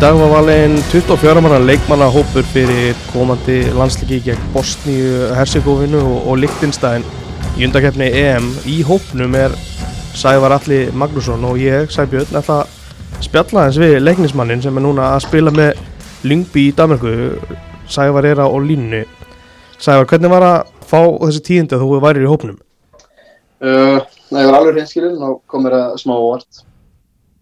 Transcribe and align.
dag 0.00 0.14
var 0.14 0.30
valin 0.30 0.76
24 0.92 1.40
manna 1.42 1.58
leikmannahópur 1.58 2.44
fyrir 2.52 2.94
komandi 3.10 3.56
landsliki 3.74 4.20
gegn 4.22 4.44
Bosníu, 4.54 5.32
Herzegovinu 5.34 5.98
og, 5.98 6.28
og 6.30 6.38
Lichtenstein 6.38 7.02
í 7.58 7.66
undakefni 7.66 8.06
EM. 8.20 8.46
Í 8.62 8.76
hópnum 8.86 9.34
er 9.34 9.56
Sævar 10.14 10.54
Alli 10.54 10.84
Magnússon 10.94 11.42
og 11.48 11.58
ég, 11.58 11.90
Sæbjörn, 11.90 12.30
ætla 12.30 12.60
að 12.60 13.24
spjalla 13.26 13.64
eins 13.64 13.80
við 13.82 13.96
leiknismannin 14.04 14.62
sem 14.62 14.78
er 14.78 14.86
núna 14.86 15.08
að 15.16 15.24
spila 15.26 15.54
með 15.56 15.82
Lyngby 16.30 16.68
í 16.68 16.76
Danmarku. 16.78 17.16
Sævar 17.90 18.30
er 18.30 18.38
á 18.38 18.46
línu. 18.46 19.02
Sævar, 19.82 20.06
hvernig 20.06 20.30
var 20.30 20.46
að 20.46 20.72
fá 20.86 21.00
þessi 21.24 21.42
tíðindi 21.50 21.74
að 21.74 21.82
þú 21.82 22.00
værir 22.06 22.28
í 22.28 22.30
hópnum? 22.30 22.62
Uh, 23.58 23.98
ég 24.30 24.46
var 24.46 24.60
alveg 24.60 24.78
hreinskilinn 24.78 25.18
og 25.26 25.40
kom 25.50 25.66
mér 25.66 25.80
að 25.82 26.00
smá 26.04 26.14
óvart. 26.14 26.67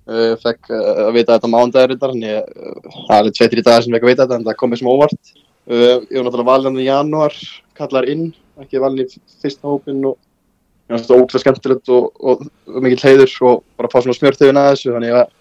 Uh, 0.07 0.37
fekk 0.39 0.69
uh, 0.71 1.09
að 1.09 1.17
vita 1.17 1.35
þetta 1.35 1.49
þetta, 1.91 2.09
en 2.15 2.21
ég, 2.23 2.45
uh, 2.47 2.75
það 2.95 3.09
er 3.11 3.17
alveg 3.17 3.35
tvei-tri 3.35 3.63
dagar 3.67 3.83
sem 3.83 3.91
ég 3.91 3.97
fekk 3.97 4.05
að 4.07 4.11
vita 4.13 4.23
þetta, 4.23 4.37
en 4.39 4.45
það 4.47 4.57
kom 4.61 4.71
mér 4.71 4.79
smá 4.79 4.91
óvart. 4.93 5.31
Uh, 5.67 5.79
ég 5.83 6.13
var 6.15 6.27
náttúrulega 6.29 6.51
valin 6.51 6.77
í 6.79 6.85
janúar, 6.87 7.39
kallar 7.75 8.07
inn, 8.13 8.29
ekki 8.63 8.83
valin 8.85 9.03
í 9.03 9.23
fyrsta 9.43 9.67
hópin 9.67 10.05
og 10.07 10.15
ég 10.15 10.93
var 10.95 11.01
náttúrulega 11.01 11.25
ógæðslega 11.25 11.43
skemmtilegt 11.43 11.91
og, 11.97 12.07
og, 12.23 12.45
og 12.71 12.85
mikill 12.85 13.03
heiður 13.03 13.35
og 13.49 13.65
bara 13.81 13.91
fá 13.91 13.97
svona 13.99 14.15
smjörtöfin 14.21 14.61
að 14.61 14.69
þessu, 14.71 14.93
þannig 14.95 15.17
að 15.19 15.33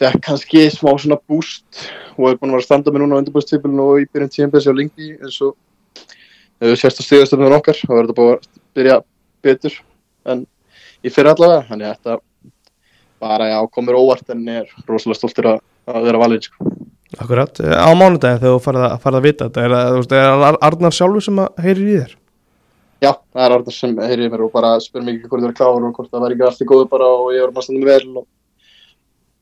það 0.00 0.16
kannski 0.24 0.62
smá 0.72 0.90
svona 0.94 1.18
boost 1.28 1.82
og 2.16 2.30
er 2.30 2.38
búin 2.40 2.54
að 2.54 2.56
vera 2.56 2.62
að 2.62 2.68
standa 2.70 2.94
með 2.94 3.04
núna 3.04 3.16
á 3.16 3.20
undirbúðstífilinu 3.20 3.84
og 3.84 4.00
í 4.00 4.08
byrjun 4.12 4.32
tíumbessi 4.32 4.72
á 4.72 4.76
Lingby 4.76 5.10
eins 5.20 5.36
og 5.44 5.56
sérst 6.76 7.00
að 7.00 7.08
stíðastöfnum 7.10 7.56
okkar 7.56 7.80
og 7.84 7.92
verður 7.92 8.08
þetta 8.08 8.18
búin 8.20 8.32
að 8.32 8.48
byrja 8.76 8.98
betur 9.44 9.78
en 10.32 10.44
ég 11.04 11.12
fyrir 11.12 11.32
allavega, 11.32 11.64
þannig 11.68 11.88
að 11.88 11.96
þetta 11.96 12.18
bara 13.22 13.48
já, 13.50 13.58
komur 13.72 13.96
óvart 13.98 14.28
en 14.34 14.44
er 14.48 14.68
rosalega 14.88 15.18
stoltur 15.20 15.48
að, 15.54 15.58
að 15.88 16.04
vera 16.10 16.20
valin 16.20 16.42
sko. 16.44 16.70
Akkurat, 17.22 17.60
á 17.62 17.88
mánudagin 17.96 18.40
þegar 18.42 18.56
þú 18.58 18.62
farið 18.66 18.84
að, 18.88 18.94
farið 19.04 19.18
að 19.20 19.26
vita 19.28 19.46
þetta, 19.48 19.64
er, 19.64 19.74
veist, 19.96 20.12
er 20.18 20.46
Ar- 20.50 20.58
Arnar 20.68 20.92
sjálfur 20.96 21.24
sem 21.24 21.38
heyrir 21.64 21.86
í 21.86 21.98
þér? 22.00 22.14
Já, 23.06 23.10
það 23.32 23.44
er 23.46 23.54
Arnar 23.56 23.76
sem 23.76 23.94
heyrið 24.02 24.30
mér 24.32 24.42
og 24.46 24.52
bara 24.56 24.72
spyr 24.82 25.04
mig 25.06 25.18
ekki 25.20 25.30
hvort 25.30 25.44
það 25.44 25.50
er 25.52 25.56
klár 25.60 25.86
og 25.86 25.94
hvort 25.96 26.10
það 26.12 26.24
væri 26.26 26.36
ekki 26.36 26.46
allt 26.48 26.64
í 26.64 26.68
góðu 26.72 26.88
bara 26.92 27.08
og 27.14 27.30
ég 27.36 27.44
var 27.46 27.52
maður 27.54 27.66
standum 27.68 27.88
vel 27.88 28.20
og, 28.20 28.26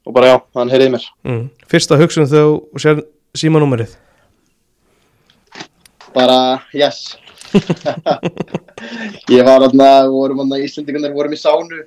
og 0.05 0.17
bara 0.19 0.31
já, 0.33 0.37
hann 0.61 0.73
heyrið 0.75 0.93
mér 0.97 1.09
Mm. 1.25 1.45
Fyrsta 1.73 1.99
hugsun 2.03 2.29
þegar 2.31 2.51
þú 2.51 2.83
sér 2.85 3.03
símanúmerið? 3.41 3.95
bara 6.15 6.39
yes 6.77 7.17
ég 9.35 9.43
var 9.47 9.65
aðna, 9.67 9.89
vorum 10.13 10.43
aðna 10.45 10.61
Íslandingarnir 10.63 11.15
vorum 11.17 11.35
í 11.35 11.41
sánu 11.41 11.81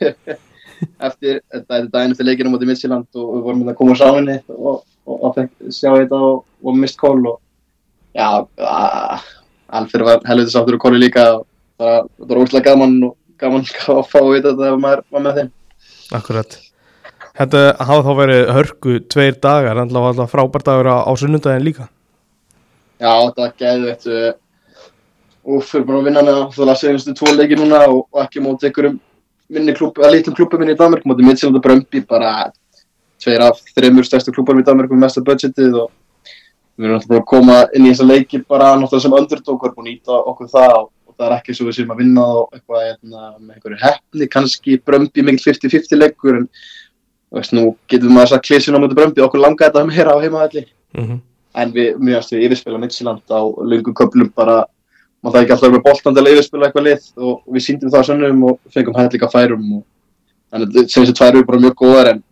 eftir, 1.08 1.40
þetta 1.52 1.80
daginn 1.92 2.14
eftir 2.14 2.28
leikinu 2.28 2.52
mútið 2.52 2.70
Midtjylland 2.70 3.20
og 3.20 3.32
við 3.32 3.46
vorum 3.46 3.64
aðna 3.64 3.74
að 3.74 3.80
koma 3.80 3.96
á 3.96 4.00
sáninni 4.02 4.36
og, 4.54 4.84
og, 5.06 5.16
og 5.28 5.72
sjá 5.72 5.90
þetta 5.92 6.20
og, 6.28 6.44
og 6.64 6.78
mist 6.80 7.00
kól 7.00 7.18
og 7.32 7.40
já, 8.14 8.28
Alfred 9.74 10.06
var 10.06 10.22
helviti 10.28 10.54
sáttur 10.54 10.78
og 10.78 10.84
kóli 10.84 11.02
líka 11.02 11.26
og 11.38 11.46
þetta 11.78 12.30
var 12.30 12.44
óslega 12.44 12.70
gaman 12.70 12.96
og 13.10 13.16
gaman 13.40 13.66
að 13.96 14.06
fá 14.12 14.20
að 14.22 14.32
vita 14.36 14.52
þetta 14.52 14.70
ef 14.70 14.80
maður 14.84 15.04
var 15.10 15.26
með 15.26 15.40
þeim 15.40 15.52
Akkurat. 16.14 16.56
Þetta 17.34 17.60
hafa 17.82 18.02
þá 18.06 18.12
verið 18.20 18.48
hörku 18.54 18.96
tveir 19.10 19.38
dagar, 19.42 19.80
en 19.80 19.90
það 19.90 20.04
var 20.04 20.12
alltaf 20.12 20.30
frábært 20.30 20.68
dagur 20.68 20.90
á, 20.92 21.12
sunnundagin 21.18 21.64
líka. 21.66 21.88
Já, 23.02 23.10
þetta 23.10 23.42
var 23.42 23.54
geðveitt 23.58 24.06
uh, 24.06 24.28
og 25.44 25.64
fyrir 25.66 25.88
bara 25.88 25.98
að 25.98 26.06
vinna 26.08 26.22
með 26.24 26.38
það 26.54 26.70
það 26.70 26.78
segjumstu 26.82 27.16
tvo 27.18 27.32
leiki 27.34 27.58
núna 27.58 27.80
og, 27.90 28.04
ekki 28.22 28.44
móti 28.44 28.68
einhverjum 28.68 29.00
minni 29.52 29.74
klúb, 29.76 29.98
að 30.00 30.16
litlum 30.16 30.36
klúbum 30.38 30.62
minni 30.62 30.74
í 30.76 30.78
Danmark 30.78 31.04
móti 31.08 31.26
Midtjylland 31.26 31.58
og 31.58 31.64
Brömbi 31.64 32.04
bara 32.08 32.32
tveir 33.22 33.44
af 33.48 33.60
þreymur 33.76 34.06
stærstu 34.06 34.32
klúbum 34.34 34.60
í 34.60 34.66
Danmark 34.66 34.92
með 34.92 35.04
mesta 35.04 35.24
budgetið 35.24 35.76
og 35.82 35.90
við 36.76 36.88
erum 36.88 37.04
bara 37.08 37.20
að 37.22 37.28
koma 37.30 37.58
inn 37.76 37.86
í 37.86 37.92
þessa 37.92 38.08
leiki 38.08 38.40
bara 38.48 38.72
náttúrulega 38.78 39.04
sem 39.04 39.18
underdog 39.18 39.66
og 39.68 39.84
nýta 39.84 40.22
okkur 40.32 40.50
það 40.54 40.78
og, 40.78 40.88
og 41.08 41.18
það 41.18 41.26
er 41.28 41.36
ekki 41.36 41.58
svo 41.58 41.68
við 41.68 41.78
séum 41.78 41.92
að 41.94 42.00
vinna 42.02 42.24
og 42.38 42.56
eitthvað 42.56 42.88
hérna, 42.88 43.28
með 43.38 43.58
einhverju 43.58 43.82
hefni 43.84 44.30
kannski 44.32 44.80
Brömbi 44.86 45.26
mikil 45.26 45.52
50-50 45.52 46.00
leikur 46.00 46.40
en 46.40 46.48
veist, 47.34 47.54
nú 47.54 47.76
getum 47.90 48.18
við 48.18 48.34
að 48.34 48.42
klísina 48.48 48.80
á 48.80 48.82
móti 48.82 48.98
Brömbi 48.98 49.22
okkur 49.24 49.44
langaði 49.44 49.70
þetta 49.70 49.86
meira 49.92 50.18
á 50.18 50.22
heimaðalli 50.24 50.66
Mm 50.94 51.22
en 51.58 51.74
við 51.74 51.98
mjög 52.02 52.20
aðstu 52.20 52.40
yfirspila 52.42 52.80
Midtjylland 52.82 53.30
á 53.30 53.40
lungum 53.42 53.94
köplum 53.96 54.30
bara 54.34 54.64
maður 55.24 55.34
það 55.38 55.42
ekki 55.44 55.56
alltaf 55.56 55.72
með 55.72 55.82
boltan 55.86 56.16
til 56.16 56.24
að 56.24 56.30
yfirspila 56.34 56.68
eitthvað 56.68 56.86
lið 56.90 57.08
og 57.16 57.34
við 57.56 57.64
síndum 57.64 57.92
það 57.94 58.06
sönnum 58.10 58.46
og 58.50 58.60
fengum 58.74 58.96
hægt 58.98 59.16
líka 59.16 59.32
færum 59.32 59.66
og 59.78 59.82
þannig 60.52 60.68
að 60.68 60.92
sem 60.92 61.04
þessi 61.04 61.16
tvær 61.16 61.32
eru 61.32 61.46
bara 61.48 61.62
mjög 61.64 61.76
góðar 61.80 62.10
en 62.12 62.22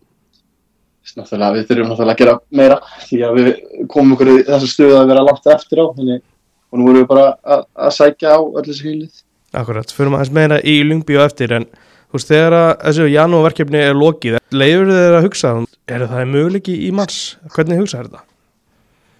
náttúrulega 1.16 1.56
við 1.56 1.66
þurfum 1.70 1.90
náttúrulega 1.90 2.14
að 2.14 2.20
gera 2.22 2.36
meira 2.60 2.78
því 3.08 3.22
að 3.26 3.38
við 3.38 3.50
komum 3.90 4.14
okkur 4.16 4.30
í 4.32 4.36
þessu 4.46 4.70
stöðu 4.70 4.98
að 5.00 5.10
vera 5.10 5.24
langt 5.26 5.48
eftir 5.56 5.82
á 5.82 5.84
þannig, 5.96 6.22
og 6.70 6.78
nú 6.78 6.86
vorum 6.86 7.02
við 7.02 7.08
bara 7.10 7.24
að, 7.42 7.64
að 7.74 7.94
sækja 7.98 8.36
á 8.36 8.40
öll 8.40 8.66
þessi 8.68 8.86
hýlið 8.86 9.22
Akkurat, 9.52 9.90
fyrir 9.92 10.12
maður 10.14 10.32
meira 10.32 10.58
í 10.64 10.78
Lyngby 10.88 11.18
og 11.18 11.26
eftir, 11.26 11.52
en 11.52 11.66
þú 11.68 12.16
veist, 12.16 12.30
þegar 12.30 12.54
að 12.56 12.70
þessu 12.86 13.08
janúverkefni 13.12 13.82
er 13.84 13.98
lokið, 13.98 14.38
leiður 14.48 14.92
þeir 14.94 15.16
að 15.18 15.26
hugsa, 15.26 15.50
er 15.92 16.04
það 16.08 16.30
möguleiki 16.30 16.76
í 16.86 16.88
mars? 16.96 17.18
Hvernig 17.52 17.82
hugsa 17.82 18.00
þetta? 18.00 18.22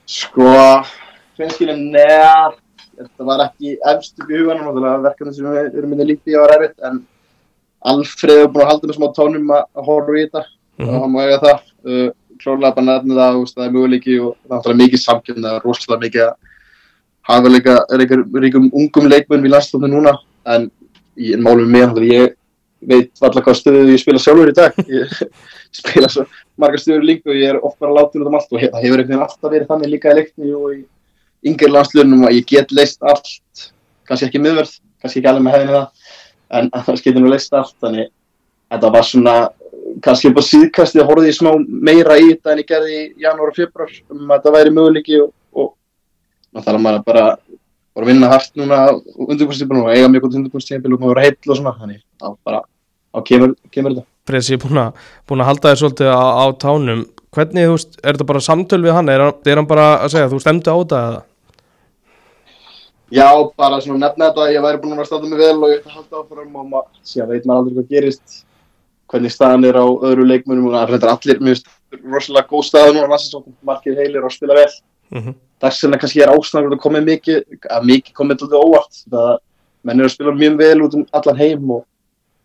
Sko, 0.08 0.54
finnskilin, 1.36 1.84
neða, 1.92 2.32
þetta 2.98 3.26
var 3.28 3.44
ekki 3.46 3.76
efst 3.92 4.20
upp 4.22 4.30
í 4.30 4.40
huganum, 4.40 4.80
verkefni 5.04 5.34
sem 5.34 5.46
við 5.46 5.78
erum 5.78 5.90
minni 5.94 6.06
líkt 6.12 6.28
í 6.30 6.36
vera 6.38 6.58
erfitt, 6.58 6.78
en 6.88 7.02
Alfreð 7.82 8.44
er 8.44 8.50
búin 8.54 8.62
að 8.62 8.68
halda 8.70 8.88
með 8.90 8.98
smá 8.98 9.08
tónum 9.16 9.48
að, 9.56 9.62
horfa 9.88 10.12
í 10.18 10.24
þetta 10.26 10.42
og 10.42 10.82
Mhm. 10.82 11.00
hann 11.02 11.12
má 11.12 11.20
eiga 11.26 11.38
það. 11.42 11.60
Uh, 11.84 12.10
klárlega 12.42 12.74
bara 12.74 12.86
nefna 12.86 13.14
það, 13.18 13.38
veist, 13.40 13.56
það 13.56 13.66
er 13.66 13.72
möguleiki 13.76 14.14
og 14.22 14.36
það 14.48 14.70
er 14.70 14.78
mikið 14.82 15.00
samkjönd, 15.02 15.42
það 15.44 15.56
er 15.56 15.66
rosalega 15.66 16.02
mikið 16.04 16.22
að 16.26 16.34
hafa 17.28 17.48
líka 17.48 17.74
ríkum, 18.42 18.70
ungum 18.72 19.08
leikmenn 19.10 19.42
við 19.44 19.52
landstofni 19.54 19.90
núna, 19.90 20.14
en 20.46 20.70
í 21.18 21.34
en 21.34 21.42
málum 21.42 21.68
með, 21.70 21.86
náttúrulega, 21.92 22.22
ég 22.22 22.34
veit 22.88 23.10
alltaf 23.22 23.44
hvað 23.44 23.58
stöðu 23.60 23.92
ég 23.92 24.00
spila 24.02 24.18
sjálfur 24.18 24.50
í 24.50 24.54
dag, 24.58 24.72
ég 24.88 25.12
spila 25.82 26.08
svo 26.10 26.24
margar 26.58 26.78
stöður 26.82 27.04
líka 27.06 27.30
og 27.30 27.36
ég 27.38 27.52
er 27.52 27.60
oft 27.62 27.78
bara 27.78 27.94
látur 27.94 28.22
út 28.24 28.26
um 28.30 28.34
allt 28.34 28.50
og 28.50 28.58
það 28.58 28.82
hefur 28.82 28.98
einhvern 28.98 29.08
veginn 29.12 29.22
alltaf 29.26 29.50
verið 29.52 29.68
þannig 29.70 29.92
líka 29.92 30.10
í 30.10 30.16
leikni 30.18 30.54
og 30.54 30.74
í 30.74 30.80
yngri 31.46 31.70
landslunum 31.72 32.26
að 32.28 32.36
ég 32.38 32.46
get 32.52 32.72
leist 32.76 33.02
allt, 33.02 33.66
kannski 34.08 34.28
ekki 34.28 34.42
miðverð, 34.42 34.76
kannski 35.02 35.20
ekki 35.22 35.30
alveg 35.32 35.46
með 35.46 35.56
hefðinu 35.56 35.74
það, 35.78 35.88
en 36.58 36.70
annars 36.78 37.04
getur 37.04 37.24
nú 37.24 37.32
leist 37.32 37.54
allt, 37.58 37.74
þannig 37.82 38.10
þetta 38.72 38.90
var 38.94 39.08
svona, 39.08 39.34
kannski 40.04 40.30
upp 40.32 40.40
á 40.40 40.44
síðkasti 40.48 41.00
að 41.02 41.08
horfði 41.10 41.32
ég 41.32 41.38
smá 41.38 41.50
meira 41.68 42.18
í 42.20 42.28
þetta 42.32 42.52
en 42.54 42.62
ég 42.62 42.68
gerði 42.70 42.98
í 43.00 43.08
janúar 43.26 43.52
og 43.52 43.58
februar 43.58 43.90
um 44.12 44.22
að 44.30 44.36
þetta 44.38 44.54
væri 44.56 44.74
möguleiki 44.76 45.18
og, 45.24 45.32
og 45.52 45.72
náttúrulega 46.56 46.84
maður 46.86 47.04
bara 47.10 47.24
bara 47.92 48.06
að 48.06 48.08
vinna 48.08 48.28
hart 48.32 48.54
núna 48.56 48.76
undirbúrstífbunum 49.20 49.84
og 49.84 49.90
eiga 49.92 50.08
mjög 50.08 50.22
gott 50.24 50.36
undirbúrstífbunum 50.38 50.96
og 50.96 51.02
maður 51.02 51.18
vera 51.18 51.24
heill 51.26 51.50
og 51.52 51.58
svona, 51.58 51.72
þannig 51.76 51.98
þá 52.22 52.28
bara, 52.48 52.60
þá 53.12 53.18
kemur, 53.28 53.50
kemur 53.74 53.92
þetta. 53.98 54.06
Freysi, 54.30 54.56
búin 54.62 54.78
að, 54.80 55.02
búin 55.28 55.42
að 55.44 55.48
halda 55.50 55.72
þér 55.74 55.80
svolítið 55.82 56.08
á, 56.14 56.22
á 56.40 56.44
tánum, 56.62 57.02
hvernig, 57.36 57.66
þú 57.68 57.74
veist, 57.76 57.98
er 58.00 58.14
þetta 58.16 58.28
bara 58.30 58.42
samtöl 58.46 58.80
við 58.86 58.96
hann, 58.96 59.10
er, 59.12 59.24
hann- 59.26 59.50
er 59.52 59.60
hann 59.60 59.68
bara 59.68 59.86
að 60.06 60.14
segja, 60.14 60.30
þú 60.32 60.40
stemdi 60.40 60.72
á 60.72 60.76
þetta 60.78 61.02
eða? 61.10 61.20
Já, 63.12 63.28
bara 63.58 63.80
svona 63.84 64.06
nefna 64.06 64.30
þetta 64.30 64.46
að 64.46 64.54
ég 64.54 64.64
væri 64.64 64.80
búinn 64.80 65.02
að 65.02 65.10
standa 65.10 65.28
mig 65.28 65.42
vel 65.42 65.58
og 65.58 65.68
ég 65.68 65.80
ætti 65.82 65.90
að 65.90 65.98
halda 65.98 66.22
áfram 66.22 66.56
og 66.56 66.68
maður, 66.70 67.00
síðan 67.04 67.30
veit 67.32 67.46
maður 67.48 67.60
aldrei 67.60 67.76
hvað 67.76 67.92
gerist, 67.92 68.36
hvernig 69.12 69.34
staðan 69.34 69.68
er 69.68 69.76
á 69.76 69.84
öðru 69.84 70.26
leikmunum 70.30 70.70
og 70.70 70.76
það 70.78 70.96
er 70.96 71.12
allir, 71.12 71.42
finnst 71.42 71.72
rosalega 72.00 72.48
góð 72.48 72.66
staða 72.70 72.94
núna, 72.94 73.10
landsinsókn, 73.12 73.56
margir 73.68 73.98
heilir 74.00 74.24
og 74.24 74.32
spila 74.32 74.56
vel. 74.62 74.70
Mm 75.12 75.34
Þess 75.62 75.84
vegna 75.84 75.98
kannski 76.02 76.22
er 76.24 76.30
ástæðan 76.32 76.72
að 76.74 76.80
komið 76.82 77.04
mikið, 77.06 77.42
að 77.70 77.84
mikið 77.86 78.14
komið 78.18 78.40
alltaf 78.42 78.64
óvart, 78.66 78.96
það 79.12 79.28
menn 79.86 80.00
eru 80.00 80.08
að 80.08 80.14
spila 80.16 80.32
mjög 80.34 80.56
vel 80.58 80.82
út 80.82 80.96
um 80.98 81.04
allan 81.18 81.38
heim 81.38 81.70
og 81.76 81.84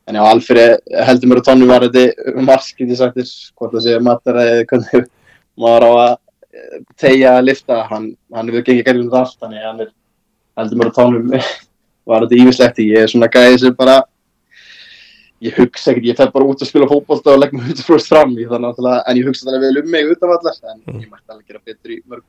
en 0.08 0.20
já, 0.20 0.22
Alfred 0.22 0.94
heldur 1.08 1.32
mér 1.32 1.42
á 1.42 1.48
tónum 1.48 1.72
var 1.72 1.86
þetta 1.88 2.44
margt, 2.46 2.76
get 2.78 2.92
ég 2.94 3.00
sagt 3.00 3.18
þér, 3.18 3.32
hvort 3.58 3.74
það 3.74 3.86
sé 3.88 3.96
matar 4.06 4.38
eða 4.44 4.68
hvernig 4.70 5.10
maður 5.58 5.88
á 5.88 5.92
að 6.04 6.14
eh, 6.54 6.78
tegja 7.02 7.34
að 7.40 7.48
lifta, 7.50 7.80
hann, 7.90 8.06
hann 8.38 8.52
hefur 8.52 8.68
gengið 8.70 8.86
gerðum 8.86 9.10
þetta 9.10 9.24
allt, 9.24 9.40
þannig 9.42 9.64
að 9.64 9.68
hann 9.72 9.84
er 9.88 9.92
heldur 10.58 10.80
mér 10.82 10.92
á 10.92 10.98
tánum. 10.98 11.32
Var 12.08 12.24
þetta 12.24 12.38
ímislegt 12.40 12.78
ég 12.86 13.02
er 13.04 13.10
svona 13.12 13.28
gæði 13.34 13.58
sem 13.66 13.74
bara 13.76 13.98
ég 15.44 15.54
hugsa 15.60 15.92
ekkert, 15.92 16.06
ég 16.08 16.16
fer 16.18 16.30
bara 16.34 16.46
út 16.50 16.62
að 16.64 16.70
spila 16.72 16.88
fótbolta 16.90 17.34
og 17.36 17.42
legg 17.44 17.52
mér 17.54 17.68
100% 17.74 18.08
fram 18.10 18.32
ég, 18.40 18.48
þannig, 18.50 18.80
að, 18.82 18.96
en 19.12 19.18
ég 19.20 19.28
hugsa 19.28 19.46
þannig 19.46 19.66
vel 19.68 19.82
um 19.84 19.90
mig 19.94 20.08
utan 20.16 20.32
allar 20.34 20.56
en 20.72 20.80
Mm. 20.88 21.02
ég 21.04 21.10
mætti 21.12 21.30
alveg 21.30 21.46
gera 21.52 21.60
betur 21.66 21.92
í 21.94 21.98
mörg 22.10 22.24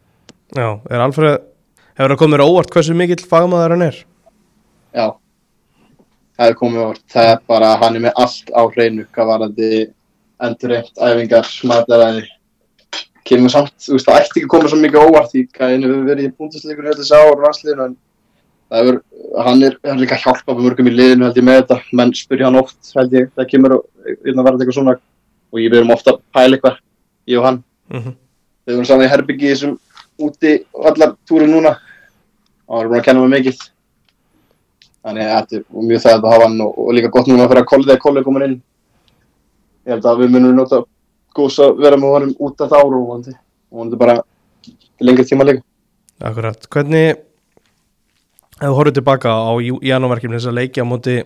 Já, 0.58 0.68
er 0.90 1.00
Alfred, 1.04 1.46
hefur 1.96 2.12
það 2.14 2.20
komið 2.24 2.42
óvart 2.44 2.74
hversu 2.74 2.96
mikill 2.98 3.24
fagmaður 3.30 3.74
hann 3.76 3.86
er? 3.86 3.96
já, 4.98 5.06
það 6.36 6.48
er 6.50 6.58
komið 6.60 6.82
á 6.84 6.88
það 7.14 7.30
er 7.32 7.38
bara, 7.48 7.70
hann 7.80 7.96
er 7.96 8.04
með 8.08 8.20
allt 8.24 8.50
á 8.52 8.62
hreinu 8.74 9.06
hvað 9.14 9.30
var 9.30 9.46
þetta 9.46 9.92
endurreitt 10.48 11.00
æfingar, 11.00 11.48
mataræði 11.70 12.26
kemur 13.28 13.50
samt, 13.52 13.72
þú 13.80 13.96
veist, 13.96 14.06
það 14.10 14.20
ætti 14.20 14.36
ekki 14.40 14.44
að 14.48 14.52
koma 14.52 14.68
svo 14.72 14.78
mikið 14.82 15.06
óvart 15.06 15.32
því 15.32 15.46
hvað 15.56 15.72
einu 15.74 15.88
hefur 15.88 16.06
verið 16.12 16.28
í 16.28 16.34
búndisleikur 16.36 16.92
hefur, 18.74 19.00
hann 19.44 19.62
er, 19.62 19.76
hann 19.84 19.96
er 19.96 20.02
líka 20.02 20.16
að 20.18 20.24
hjálpa 20.26 20.54
með 20.54 20.66
mörgum 20.66 20.90
í 20.90 20.94
liðinu 20.94 21.26
held 21.26 21.40
ég 21.40 21.46
með 21.46 21.58
þetta, 21.60 21.78
menn 22.00 22.14
spyrja 22.16 22.48
hann 22.48 22.60
oft 22.60 22.92
held 22.96 23.16
ég, 23.16 23.30
það 23.36 23.50
kemur 23.52 23.74
einnig 23.78 24.40
að 24.40 24.46
verða 24.48 24.58
eitthvað 24.58 24.78
svona. 24.78 24.96
Og 25.48 25.62
ég 25.62 25.72
verum 25.72 25.94
ofta 25.94 26.12
að 26.12 26.22
pæla 26.36 26.58
eitthvað 26.58 26.78
ég 27.32 27.40
og 27.40 27.48
hann. 27.48 27.62
Mhm. 27.88 28.16
við 28.68 28.74
vorum 28.74 28.84
saman 28.84 29.06
í 29.06 29.08
herbyggi 29.08 29.48
þessum 29.48 29.78
úti 30.20 30.50
allar 30.90 31.14
túrum 31.28 31.50
núna. 31.50 31.76
Og 32.68 32.76
hann 32.76 32.84
er 32.84 32.90
búin 32.90 33.00
að 33.00 33.04
kenna 33.04 33.26
mig 33.26 33.38
mikið. 33.38 33.62
Þannig 35.04 35.24
að 35.24 35.36
þetta 35.38 35.56
er 35.56 35.86
mjög 35.88 36.02
það 36.02 36.16
að 36.18 36.32
hafa 36.32 36.44
hann 36.44 36.60
og, 36.60 36.78
og 36.78 36.92
líka 36.92 37.10
gott 37.14 37.30
núna 37.30 37.46
að 37.46 37.52
fyrir 37.52 37.62
að 37.62 37.70
kolli 37.70 37.88
þegar 37.88 38.02
kolli 38.02 38.20
er 38.20 38.26
komin 38.26 38.46
inn. 38.48 38.58
Ég 39.86 39.94
held 39.94 40.04
að 40.10 40.20
við 40.20 40.34
munum 40.34 40.58
nota 40.58 40.82
góðs 41.38 41.58
að 41.64 41.80
vera 41.80 41.96
með 41.96 42.14
honum 42.16 42.34
út 42.44 42.60
af 42.60 42.74
ára 42.76 42.98
og 42.98 43.32
og 43.70 43.78
vonandi 43.78 43.96
bara 44.00 44.20
lengri 45.00 45.24
tíma 45.24 45.44
líka. 45.44 45.64
Akkurat, 46.20 46.68
hvernig 46.68 47.27
ef 48.58 48.64
þú 48.66 48.74
horfður 48.74 48.96
tilbaka 48.98 49.30
á 49.30 49.52
janúverkefni 49.86 50.38
þess 50.38 50.50
að 50.50 50.58
leikja 50.58 50.82
á 50.82 50.90
móti, 50.90 51.16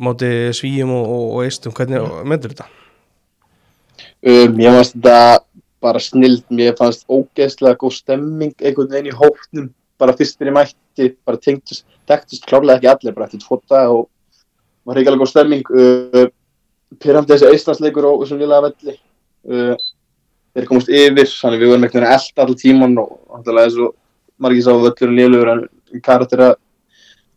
móti 0.00 0.30
svíjum 0.56 0.92
og, 0.96 1.04
og, 1.04 1.26
og 1.36 1.44
eistum, 1.44 1.74
hvernig 1.76 2.08
myndur 2.24 2.54
þetta? 2.54 2.68
um, 4.24 4.60
ég 4.60 4.76
fannst 4.78 4.96
þetta 4.96 5.18
bara 5.84 6.00
snild 6.00 6.44
mér 6.48 6.76
fannst 6.78 7.04
ógeðslega 7.12 7.76
góð 7.80 7.98
stemming 7.98 8.54
einhvern 8.62 8.92
veginn 8.92 9.12
í 9.12 9.16
hóknum 9.18 9.68
bara 10.00 10.14
fyrst 10.16 10.38
fyrir 10.40 10.56
mætti, 10.56 11.10
bara 11.26 11.40
tengtust 11.40 11.84
tektust 12.08 12.46
klárlega 12.48 12.80
ekki 12.80 12.92
allir, 12.92 13.16
bara 13.16 13.28
eftir 13.28 13.42
tvo 13.44 13.60
dag 13.70 13.92
og 13.92 14.08
var 14.84 15.00
alveg 15.00 15.20
góð 15.20 15.32
stemming 15.32 15.68
uh, 15.72 16.24
pyrrandi 17.00 17.34
þessi 17.34 17.50
eistlandsleikur 17.52 18.08
á 18.08 18.12
þessum 18.22 18.40
liðlega 18.40 18.70
velli 18.70 18.96
uh, 18.96 19.84
þeir 20.54 20.68
komast 20.70 20.90
yfir, 20.92 21.28
þannig 21.28 21.62
við 21.62 21.72
vorum 21.72 21.86
eitthvað 21.86 22.10
elda 22.16 22.44
allir 22.46 22.60
tíman 22.60 22.98
og 23.02 23.14
náttúrulega 23.28 23.68
eins 23.68 23.78
og 23.84 23.94
margir 24.40 24.66
sá 24.66 24.72
völlurinn 24.72 25.18
liðlugur 25.20 25.52
en 25.52 25.64
karakter 26.02 26.44
að 26.48 26.54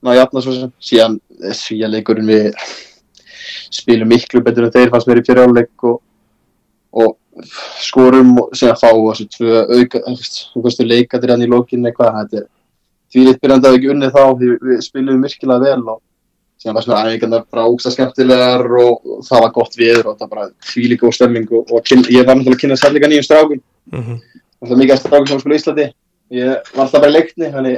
ná 0.05 0.13
jafna 0.17 0.41
svo 0.41 0.55
sem. 0.55 0.73
Síðan 0.79 1.19
svíja 1.53 1.89
leikurinn 1.91 2.29
við 2.29 2.51
spilum 3.73 4.09
miklu 4.09 4.41
betur 4.43 4.67
en 4.67 4.73
þeir 4.73 4.91
fannst 4.93 5.07
mér 5.09 5.21
í 5.21 5.25
fyrir 5.27 5.45
áleik 5.45 5.87
og, 5.87 6.01
og 6.91 7.17
skorum 7.83 8.33
og 8.41 8.53
síðan 8.57 8.79
fá 8.79 8.89
þessu 8.89 9.27
tvö 9.35 9.63
auka, 9.77 10.01
þú 10.53 10.63
veist, 10.63 10.83
leikatir 10.83 11.33
hann 11.33 11.45
í 11.45 11.49
lókinn 11.51 11.85
eitthvað, 11.85 12.21
þetta 12.23 12.41
er 12.41 12.47
því 13.13 13.25
við 13.27 13.69
ekki 13.75 13.91
unnið 13.93 14.15
þá, 14.15 14.23
við 14.39 14.81
spilum 14.83 15.23
virkilega 15.23 15.63
vel 15.63 15.93
og 15.93 16.01
síðan 16.57 16.77
var 16.77 16.85
svona 16.85 17.03
æfingarnar 17.05 17.45
bara 17.51 17.67
ógsta 17.69 17.93
skemmtilegar 17.93 18.65
og, 18.81 19.05
og 19.05 19.21
það 19.27 19.43
var 19.45 19.53
gott 19.55 19.77
viður 19.77 20.09
og 20.11 20.17
það 20.17 20.25
var 20.25 20.33
bara 20.33 20.71
því 20.71 20.87
líka 20.93 21.07
og 21.07 21.15
stemming 21.15 21.53
og, 21.53 21.69
og 21.69 21.85
kyn, 21.85 22.03
ég 22.09 22.25
var 22.25 22.37
náttúrulega 22.37 22.57
að 22.57 22.63
kynna 22.63 22.79
sér 22.81 22.95
líka 22.95 23.09
nýjum 23.11 23.27
strákum. 23.27 23.61
Mm 23.93 24.03
-hmm. 24.03 24.17
náttúrulega 24.61 24.81
mikið 24.81 24.93
af 24.93 24.99
strákum 25.03 25.27
sem 25.27 25.39
spila 25.39 25.55
í 25.55 25.59
Íslandi. 25.59 25.87
Ég 26.31 26.73
var 26.73 26.83
alltaf 26.83 27.01
bara 27.01 27.11
í 27.11 27.13
leikni, 27.13 27.51
þannig 27.53 27.77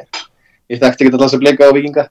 ég 0.69 0.81
þekkti 0.81 1.05
ekki 1.05 1.15
alltaf 1.15 1.33
sem 1.33 1.43
bleika 1.43 1.69
á 1.69 1.75
vikinga 1.75 2.07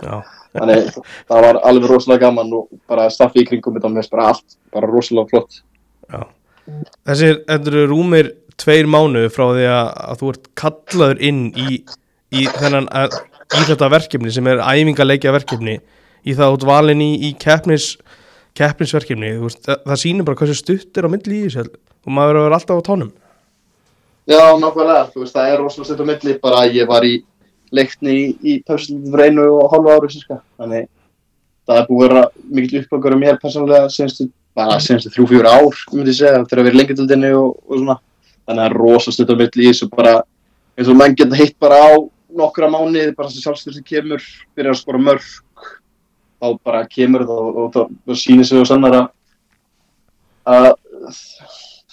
Já, 0.00 0.20
þannig 0.56 0.90
það 0.96 1.44
var 1.44 1.58
alveg 1.68 1.88
rosalega 1.90 2.26
gaman 2.26 2.52
og 2.56 2.68
bara 2.88 3.08
staffi 3.12 3.44
í 3.44 3.48
kringum 3.48 3.76
þetta 3.76 3.90
með 3.92 4.10
bara 4.14 4.28
allt, 4.32 4.56
bara 4.72 4.88
rosalega 4.88 5.28
flott. 5.32 5.60
Já. 6.08 6.22
Þessir, 7.08 7.40
þetta 7.48 7.72
eru 7.72 7.86
rúmir 7.90 8.30
tveir 8.60 8.88
mánu 8.90 9.26
frá 9.32 9.46
því 9.50 9.66
að, 9.72 9.90
þú 10.20 10.32
ert 10.34 10.48
kallaður 10.62 11.22
inn 11.30 11.42
í, 11.52 11.80
í 12.36 12.46
þennan 12.56 12.88
að, 12.96 13.18
í 13.58 13.64
þetta 13.68 13.90
verkefni 13.92 14.32
sem 14.34 14.50
er 14.50 14.62
æfingarleikja 14.64 15.34
verkefni. 15.36 15.78
Í 16.20 16.36
það 16.36 16.58
út 16.58 16.66
valin 16.68 17.04
í, 17.04 17.12
í 17.28 17.32
keppnis 17.40 17.94
keppnisverkefni, 18.58 19.36
þú 19.38 19.46
veist, 19.46 19.62
það, 19.64 19.82
það 19.86 20.00
sýnir 20.02 20.26
bara 20.26 20.40
hversu 20.40 20.56
stutt 20.58 20.98
er 20.98 21.06
á 21.06 21.12
milli 21.12 21.36
í 21.38 21.44
þessu. 21.46 21.70
Og 22.00 22.14
maður 22.16 22.32
verður 22.32 22.40
að 22.40 22.46
vera 22.48 22.58
alltaf 22.58 22.80
á 22.80 22.88
tónum 22.88 23.10
Já, 24.30 24.42
nákvæmlega, 24.60 25.04
þú 25.12 25.22
veist, 25.24 25.34
það 25.34 25.50
er 25.50 25.60
rosalega 25.60 25.88
stund 25.88 26.02
á 26.02 26.06
milli, 26.10 26.34
bara 26.42 26.64
ég 26.70 26.88
var 26.90 27.06
í 27.06 27.14
leikni 27.74 28.14
í, 28.16 28.24
í 28.42 28.54
pöfslutin 28.66 29.12
fyrir 29.12 29.30
einu 29.30 29.46
og 29.58 29.74
hálfa 29.74 29.96
ári, 29.96 30.12
síska, 30.12 30.40
þannig 30.60 30.88
það 31.70 31.80
er 31.80 31.88
búið 31.88 32.04
að 32.04 32.12
vera 32.12 32.22
mikill 32.56 32.80
uppgangur 32.82 33.16
um 33.16 33.20
mér 33.22 33.40
persónulega 33.40 33.90
senstu, 33.94 34.28
bara 34.56 34.78
senstu 34.82 35.12
þrjú, 35.14 35.26
fjúr 35.30 35.48
ár, 35.50 35.82
myndi 35.92 36.12
ég 36.12 36.18
segja, 36.18 36.40
þegar 36.50 36.64
við 36.64 36.70
erum 36.70 36.80
lengjadöldinni 36.80 37.32
og, 37.38 37.52
og 37.66 37.76
svona, 37.76 37.98
þannig 38.48 38.64
að 38.64 38.78
það 38.80 38.96
er 38.96 39.14
stund 39.16 39.30
á 39.30 39.36
milli 39.42 39.66
í 39.66 39.70
þessu 39.70 39.90
bara, 39.92 40.14
eins 40.76 40.90
og 40.90 40.98
menn 40.98 41.16
geta 41.18 41.38
hitt 41.38 41.56
bara 41.62 41.78
á 41.78 41.90
nokkra 42.40 42.70
mánuði, 42.70 43.12
bara 43.18 43.30
sem 43.30 43.44
sjálfstyrsti 43.44 43.84
kemur, 43.86 44.24
byrjar 44.56 44.74
að 44.74 44.80
skora 44.80 45.02
mörg, 45.02 45.28
þá 46.40 46.48
bara 46.64 46.82
kemur 46.90 47.26
það 47.28 47.44
og, 47.44 47.60
og, 47.62 47.78
og, 47.84 47.94
og 48.10 48.18
sýnir 48.18 48.48
sig 48.48 48.60
og 48.60 48.68
sannar 48.68 48.96
að, 48.96 49.06
að, 50.56 50.68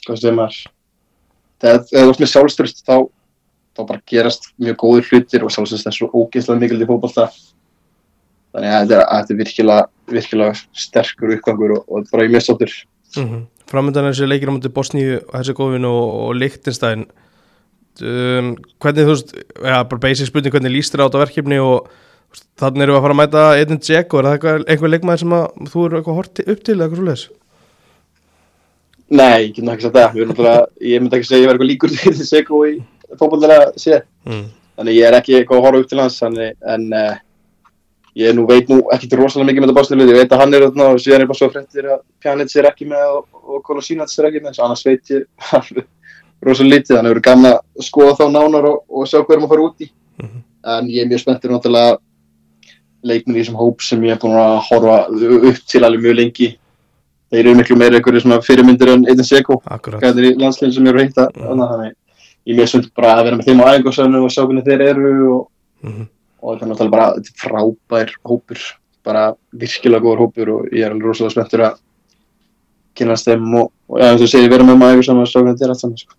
hvað 0.05 0.21
segir 0.21 0.37
maður, 0.37 0.59
þegar 1.61 1.85
þegar 1.89 2.07
þú 2.07 2.13
ert 2.13 2.23
með 2.23 2.33
sjálfstyrst 2.33 2.83
þá, 2.85 2.95
þá 3.77 3.83
bara 3.85 4.03
gerast 4.09 4.49
mjög 4.61 4.79
góðir 4.81 5.11
hlutir 5.11 5.45
og 5.45 5.53
sjálfstyrst 5.53 5.89
er 5.89 5.95
svo 5.95 6.09
ógeðslega 6.11 6.63
mikil 6.63 6.81
í 6.81 6.89
fótballta 6.89 7.27
þannig 8.55 8.73
að 8.73 8.81
þetta 8.81 8.97
er, 8.97 9.03
að 9.03 9.21
þetta 9.21 9.33
er 9.33 9.39
virkilega, 9.43 9.85
virkilega 10.17 10.57
sterkur 10.85 11.35
uppgangur 11.37 11.75
og, 11.77 11.85
og 11.87 12.09
bara 12.11 12.25
í 12.25 12.33
mjög 12.33 12.47
sáttur 12.47 12.73
mm 12.73 13.29
-hmm. 13.29 13.45
Framöndan 13.67 14.05
er 14.07 14.13
þessi 14.15 14.27
leikir 14.27 14.49
á 14.49 14.55
mútið 14.55 14.73
Bosníu, 14.73 15.21
Herzegovin 15.33 15.85
og, 15.85 16.03
og 16.23 16.35
Lichtenstein 16.35 17.05
um, 18.01 18.55
hvernig 18.79 19.05
þú 19.05 19.13
veist 19.13 19.33
ja, 19.35 19.83
bara 19.83 20.03
basic 20.03 20.27
spurning 20.27 20.53
hvernig 20.53 20.71
líst 20.71 20.93
þér 20.93 21.03
á 21.03 21.07
þetta 21.07 21.25
verkefni 21.25 21.59
og 21.59 21.89
þannig 22.59 22.83
erum 22.83 22.95
við 22.95 22.99
að 22.99 23.05
fara 23.05 23.15
að 23.15 23.21
mæta 23.21 23.43
Edin 23.57 23.81
Dzeko, 23.81 24.19
er 24.19 24.27
það 24.27 24.33
eitthvað, 24.37 24.63
einhver 24.67 24.93
leikmaður 24.93 25.19
sem 25.23 25.35
að 25.37 25.45
þú 25.71 25.85
eru 25.85 25.97
eitthvað 25.97 26.19
hort 26.19 26.39
upp 26.39 26.63
til 26.63 26.75
eða 26.75 26.83
eitthvað 26.85 26.97
svo 26.97 27.07
leiðis? 27.07 27.27
Nei, 29.07 29.39
ég 29.47 29.55
get 29.55 29.93
það. 29.93 30.15
Náttúrulega- 30.27 30.67
ég 30.81 31.01
myndi 31.01 31.15
ekki 31.15 31.27
segja 31.27 31.37
að 31.37 31.43
ég 31.43 31.47
var 31.47 31.55
eitthvað 31.55 31.71
líkur 31.71 31.89
til 31.95 32.13
þess 32.13 32.33
eitthvað 32.33 32.71
í 32.71 32.83
fótballlega 33.15 33.71
sé. 33.79 34.01
Mm. 34.27 34.45
þannig 34.77 34.97
ég 34.97 35.07
er 35.07 35.17
ekki 35.17 35.37
eitthvað 35.37 35.57
að 35.57 35.65
horfa 35.65 35.79
upp 35.81 35.89
til 35.89 35.99
hans 35.99 36.19
þannig, 36.21 36.55
en 36.73 36.87
uh, 36.93 37.15
ég 38.17 38.35
nú 38.35 38.45
veit 38.49 38.69
nú 38.69 38.81
ekki 38.93 39.09
rosalega 39.15 39.51
mikið 39.51 39.63
með 39.63 39.69
þetta 39.71 39.79
básnilið, 39.79 40.11
ég 40.13 40.19
veit 40.21 40.33
að 40.33 40.41
hann 40.43 40.53
er 40.53 40.65
þarna 40.67 40.89
og 40.93 40.99
síðan 41.01 41.21
er 41.21 41.29
bara 41.29 41.39
svo 41.41 41.49
fréttir 41.53 41.91
að 41.93 42.01
Pjanic 42.21 42.55
er 42.55 42.69
ekki 42.71 42.89
með 42.89 43.13
og, 43.17 43.27
og 43.43 43.61
Kolasinac 43.65 44.13
er 44.17 44.29
ekki 44.29 44.43
með, 44.43 44.59
annars 44.65 44.85
veit 44.85 45.13
ég 45.13 45.25
rosalega 46.45 46.75
lítið, 46.75 46.95
þannig 46.95 46.99
að 46.99 47.07
það 47.07 47.15
eru 47.15 47.25
gaman 47.29 47.51
að 47.53 47.87
skoða 47.87 48.17
þá 48.19 48.25
nánar 48.33 48.69
og, 48.69 48.83
og 48.89 49.07
sjá 49.09 49.21
hverjum 49.23 49.47
að 49.47 49.53
fara 49.55 49.69
út 49.69 49.87
í 49.87 49.89
Mhm. 50.17 50.43
en 50.65 50.87
ég 50.89 51.03
er 51.03 51.09
mjög 51.09 51.21
spenntur 51.21 51.51
náttúrulega 51.53 51.97
leikminn 53.05 53.37
í 53.37 53.43
þessum 53.43 53.59
hóp 53.59 53.83
sem 53.85 54.01
ég 54.01 54.15
er 54.15 54.21
búin 54.21 54.33
að 54.33 54.55
horfa 54.65 54.95
upp 55.51 55.59
til 55.69 55.83
alveg 55.85 56.01
mjög 56.01 56.15
lengi. 56.17 56.47
Þeir 57.31 57.43
eru 57.43 57.55
miklu 57.59 57.77
meira 57.77 57.99
einhverju 57.99 58.39
fyrirmyndir 58.41 58.89
en 58.93 59.05
Edin 59.11 59.27
Seko 59.27 59.59
gæðir 60.01 60.31
í 60.31 60.35
landsleginn 60.39 60.73
sem 60.73 60.87
eru 60.87 61.03
heita 61.03 61.27
þannig 61.35 61.93
ég 62.47 62.53
er 62.53 62.61
mjög 62.61 62.71
sund 62.71 62.91
bara 62.95 63.17
að 63.17 63.25
vera 63.27 63.39
með 63.39 63.49
þeim 63.49 63.63
á 63.63 63.69
æfingarsöfnu 63.73 64.21
og 64.23 64.31
sjá 64.33 64.43
hvernig 64.45 64.67
þeir 64.67 64.85
eru 64.87 65.15
og, 65.35 65.41
mm 65.83 66.05
og 66.41 66.57
það 66.57 66.63
er 66.63 66.71
náttúrulega 66.71 66.93
bara 66.93 67.07
er 67.17 67.31
frábær 67.41 68.13
hópur 68.27 68.63
bara 69.07 69.23
virkilega 69.57 70.03
góður 70.03 70.23
hópur 70.25 70.51
og 70.53 70.69
ég 70.75 70.85
er 70.85 70.93
alveg 70.93 71.09
rosalega 71.09 71.33
spenntur 71.33 71.63
að 71.65 71.79
kynast 72.97 73.27
þeim 73.29 73.47
og, 73.57 73.71
og 73.89 73.99
ja, 74.01 74.11
eins 74.11 74.23
og 74.25 74.31
segi 74.31 74.51
vera 74.51 74.67
með 74.67 74.79
maður 74.81 75.01
æfingarsöfnu 75.01 75.25
og 75.25 75.31
sjá 75.31 75.39
hvernig 75.39 75.59
þeir 75.59 75.67
er 75.67 75.73
allt 75.73 75.83
saman 75.83 75.99
sko. 76.01 76.17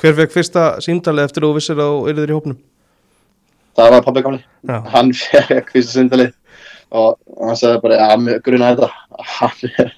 Hver 0.00 0.18
fekk 0.22 0.34
fyrsta 0.34 0.64
símdali 0.84 1.24
eftir 1.24 1.44
þú 1.44 1.52
vissir 1.58 1.78
að 1.78 1.92
þú 1.92 2.02
yrðir 2.12 2.32
í 2.32 2.36
hópnum? 2.38 2.58
það 3.78 3.92
var 3.94 4.04
pabbi 4.08 4.24
gamli. 4.24 4.42
Já, 4.66 4.76
hann 4.94 5.14
fekk 5.20 5.72
fyrsta 5.74 5.98
sindalið 5.98 6.34
og 6.98 7.18
hann 7.44 7.60
sagði 7.60 7.84
bara 7.84 8.00
að 8.08 8.28
gruna 8.46 8.72
þetta. 8.72 8.90
Hann 9.36 9.72
er 9.84 9.94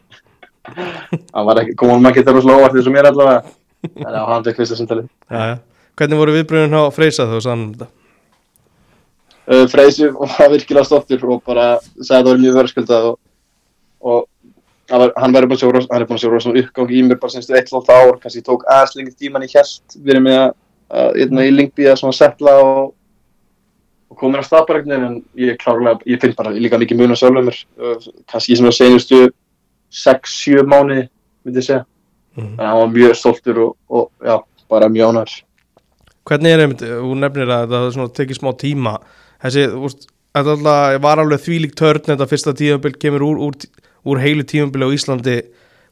hann 1.34 1.46
var 1.48 1.62
ekki, 1.62 1.78
komum 1.78 2.10
ekki 2.10 2.26
það 2.26 2.36
rosalega 2.36 2.60
óvart 2.60 2.78
eins 2.78 2.90
og 2.90 2.96
mér 2.96 3.10
allavega. 3.10 3.56
En 3.96 4.22
hann 4.34 4.46
fekk 4.46 4.62
fyrsta 4.64 5.02
já 5.30 5.58
Hvernig 6.00 6.16
voru 6.20 6.32
viðbröðin 6.38 6.76
á 6.80 6.82
Freysa 6.96 7.26
þegar 7.26 7.36
þú 7.36 7.44
sagði 7.44 7.64
um 7.66 7.72
þetta? 7.74 7.88
uh, 9.50 9.64
Freysi 9.68 10.08
var 10.16 10.52
virkilega 10.54 10.86
stoltur 10.88 11.24
og 11.34 11.42
bara 11.46 11.66
sagði 12.00 12.14
að 12.16 12.24
það 12.24 12.28
var 12.30 12.40
mjög 12.44 12.56
verðskuldað 12.60 13.08
og, 13.10 13.18
og 14.00 14.20
var- 14.90 15.12
hann 15.20 15.36
er 15.36 15.46
búin 15.46 15.58
að 15.58 16.22
sjá 16.22 16.30
rosalega 16.32 16.64
uppgang 16.64 16.90
í 16.96 17.02
mér 17.06 17.20
bara 17.20 17.34
semstu 17.34 17.54
eitt 17.58 17.72
og 17.76 17.90
ár, 17.92 18.16
kannski 18.22 18.42
tók 18.46 18.64
aðeins 18.66 18.96
lengi 18.98 19.12
tíman 19.20 19.44
í 19.44 19.50
hjælt 19.52 19.98
verið 20.06 20.24
með 20.24 20.38
að, 20.40 20.54
að 21.02 21.20
hérna, 21.20 21.44
í 21.46 21.52
lingbi 21.54 21.86
að 21.90 22.00
svona 22.00 22.16
setla 22.16 22.56
og, 22.64 22.94
og 24.10 24.16
komið 24.18 24.42
á 24.42 24.48
staðbaræknin 24.48 25.04
en 25.06 25.20
ég 25.38 25.60
klárlega, 25.62 26.00
ég 26.10 26.20
finn 26.24 26.34
bara 26.38 26.50
líka 26.56 26.80
mikið 26.80 27.04
að 27.06 27.20
sjálfum 27.20 27.46
mér, 27.50 27.60
uh, 27.78 28.08
kannski 28.32 28.56
sem 28.58 28.66
að 28.70 28.78
senustu 28.80 29.20
6-7 29.90 30.64
mánuði 30.70 31.08
myndi 31.44 31.60
ég 31.62 31.68
segja, 31.72 31.84
Mm. 32.38 32.52
en 32.60 32.66
hann 32.66 32.76
var 32.78 32.90
mjög 32.94 33.14
stoltur 33.18 33.56
og, 33.58 33.70
og 33.90 34.04
já, 34.22 34.36
bara 34.70 34.86
mjög 34.88 35.08
ánæður 35.10 35.32
Hvernig 36.28 36.52
er 36.52 36.62
einmitt, 36.64 36.82
þú 36.84 37.14
nefnir 37.18 37.50
að 37.54 37.74
það 37.74 37.86
tekið 38.18 38.38
smá 38.38 38.50
tíma. 38.60 38.96
Þessi, 39.40 39.64
þetta 40.36 40.56
alltaf 40.56 40.98
var 41.06 41.22
alveg 41.22 41.44
þvílík 41.46 41.76
törn 41.78 42.04
þetta 42.10 42.28
fyrsta 42.30 42.54
tímabil 42.56 42.92
kemur 43.00 43.24
úr, 43.24 43.40
úr, 43.48 43.56
úr 44.04 44.20
heilu 44.20 44.44
tímabili 44.44 44.84
á 44.86 44.94
Íslandi. 44.96 45.38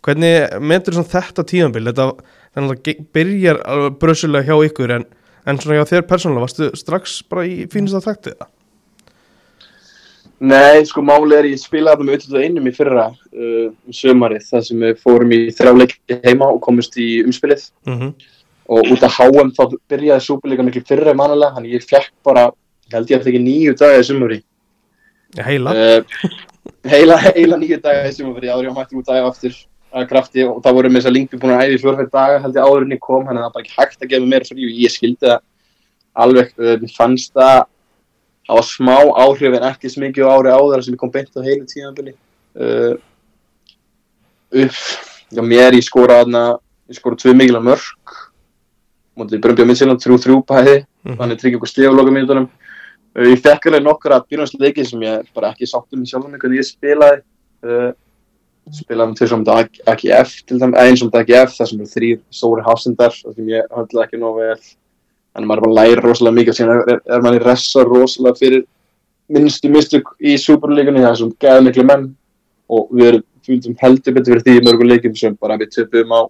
Hvernig 0.05 0.61
svona 0.99 1.13
þetta 1.15 1.47
tímabil? 1.49 1.89
Þetta 1.89 2.77
ge- 2.85 3.01
byrjar 3.17 3.63
alveg 3.65 3.99
brössulega 4.03 4.47
hjá 4.47 4.69
ykkur 4.69 4.95
en, 4.99 5.09
en 5.49 5.59
svona 5.59 5.81
hjá 5.81 5.91
þér 5.95 6.07
persónulega 6.11 6.47
varstu 6.47 6.71
strax 6.77 7.19
bara 7.29 7.49
í 7.49 7.65
fínast 7.73 7.99
að 7.99 8.09
þekktið 8.13 8.39
það? 8.39 8.55
Nei, 10.39 10.85
sko 10.87 11.03
máli 11.03 11.35
er 11.35 11.49
ég 11.51 11.59
spilaði 11.59 12.05
með 12.07 12.29
21 12.29 12.69
í 12.71 12.73
fyrra 12.77 13.09
uh, 13.11 13.71
um 13.73 13.95
sömarið 13.95 14.45
þar 14.47 14.67
sem 14.69 14.85
við 14.85 15.01
fórum 15.03 15.33
í 15.35 15.39
þrjáleiki 15.51 16.19
heima 16.23 16.53
og 16.53 16.61
komumst 16.63 16.95
í 17.03 17.25
umspilið. 17.25 17.65
Mm 17.89 17.97
-hmm. 17.99 18.13
Og 18.69 18.93
út 18.93 19.07
af 19.07 19.17
HM 19.17 19.55
þá 19.57 19.63
byrjaði 19.89 20.25
súperleika 20.25 20.67
miklu 20.67 20.85
fyrra 20.89 21.15
en 21.15 21.19
mannlega 21.21 21.57
þannig 21.57 21.79
ég 21.79 21.89
fekk 21.89 22.13
bara, 22.27 22.51
held 22.93 23.11
ég 23.11 23.19
að 23.19 23.29
þekki 23.29 23.41
nýju 23.45 23.75
daga 23.81 24.03
í 24.03 24.07
sumari 24.07 24.39
Heila. 25.45 25.73
Uh, 25.73 26.29
heila, 26.89 27.17
heila 27.37 27.59
nýju 27.61 27.81
daga 27.85 28.07
í 28.09 28.15
sumari 28.17 28.53
áður 28.53 28.69
ég 28.69 28.77
mætti 28.77 28.99
út 28.99 29.09
daga 29.09 29.29
aftur 29.29 29.57
að 29.89 30.07
krafti 30.11 30.45
og 30.45 30.61
það 30.65 30.77
voru 30.77 30.91
með 30.93 31.01
þess 31.01 31.09
að 31.09 31.17
Lingby 31.17 31.41
búin 31.41 31.55
að 31.55 31.65
æði 31.65 31.81
fjórfætt 31.83 32.13
daga 32.13 32.41
held 32.45 32.59
ég 32.59 32.69
áður 32.69 32.85
en 32.85 32.95
ég 32.95 33.03
kom, 33.05 33.25
hann 33.25 33.39
er 33.39 33.47
það 33.47 33.55
bara 33.57 33.65
ekki 33.65 33.77
hægt 33.79 34.05
að 34.05 34.13
gefa 34.13 34.31
mér 34.33 34.47
frí 34.49 34.69
og 34.69 34.81
ég 34.85 34.93
skildi 34.93 35.25
það 35.25 35.41
alveg, 36.25 36.55
uh, 36.61 36.75
mér 36.83 36.95
fannst 36.97 37.33
það 37.37 37.59
það 38.49 38.61
var 38.61 38.69
smá 38.69 38.97
áhrif 39.25 39.57
en 39.59 39.69
ekki 39.69 39.93
svo 39.93 40.05
mikið 40.05 40.29
á 40.29 40.33
ári 40.33 40.53
áður 40.57 40.85
sem 40.85 40.97
ég 40.97 41.01
kom 41.01 41.13
beint 41.13 41.37
á 41.37 41.41
heilu 41.45 41.69
tíðanbili 41.69 42.15
uh, 42.61 42.95
upp, 44.65 44.81
já 45.33 45.43
mér 45.45 45.77
ég 45.77 45.85
skora 45.89 46.23
aðna, 46.23 46.45
ég 46.89 47.01
skora 47.01 47.21
tvö 47.21 47.37
mikilvæg 47.37 47.69
mörg 47.69 48.17
mútið 49.19 49.43
Brömbjá 49.45 49.67
Midtjylland, 49.69 50.03
3-3 50.03 50.41
bæði. 50.49 50.77
Mhm. 51.05 51.17
þannig 51.21 51.39
tryggja 51.41 51.59
okkur 51.59 51.71
stíð 51.71 51.91
á 51.91 51.93
loka 51.95 52.13
mínutunum 52.15 52.49
uh, 52.49 53.27
ég 53.29 53.41
fekk 53.43 53.67
alveg 53.69 53.85
nokkra 53.85 54.21
byrjumsleiki 54.27 54.85
sem 54.87 55.01
ég 55.03 55.27
bara 55.35 55.53
ekki 55.53 55.67
sátt 55.67 55.95
um 55.95 56.05
sjálf 56.05 56.27
hvernig 56.27 56.61
ég 56.61 56.69
spilaði. 56.69 57.23
Uh, 57.63 57.93
spilaði 58.75 59.11
með 59.11 59.19
tvisum 59.21 59.45
AGF 59.49 60.35
til 60.47 60.59
dæmis, 60.61 60.79
eins 60.83 61.03
og 61.03 61.15
AGF 61.17 61.55
þar 61.57 61.71
sem 61.71 61.81
eru 61.81 61.93
þrýr 61.93 62.19
stóri 62.31 62.65
hafsendar 62.67 63.15
það 63.15 63.37
sem 63.37 63.49
ég 63.49 63.71
höndla 63.73 64.05
ekki 64.05 64.21
nóg 64.21 64.41
vel. 64.43 64.59
En 65.37 65.47
maður 65.47 65.59
er 65.59 65.65
bara 65.65 65.73
að 65.73 65.79
læra 65.79 66.05
rosalega 66.05 66.37
mikið 66.39 66.53
og 66.53 66.59
síðan 66.59 66.83
er, 66.83 67.01
er 67.07 67.25
maður 67.25 67.39
í 67.39 67.45
ressa 67.47 67.85
rosalega 67.87 68.41
fyrir 68.41 68.67
minnstu 69.29 69.71
mistök 69.73 70.13
í 70.21 70.37
Superligunni 70.41 71.05
það 71.05 71.11
er 71.11 71.21
svona 71.23 71.41
gæða 71.45 71.65
miklu 71.65 71.87
menn. 71.89 72.07
Og 72.69 72.93
við 72.93 73.11
erum 73.13 73.27
fylgum 73.49 73.79
heldur 73.81 74.17
betur 74.17 74.35
fyrir 74.35 74.45
því 74.45 74.57
í 74.59 74.65
mörgum 74.67 74.91
leikim 74.91 75.17
sem 75.17 75.37
bara 75.41 75.57
við 75.61 75.73
töpum 75.79 76.13
á 76.13 76.21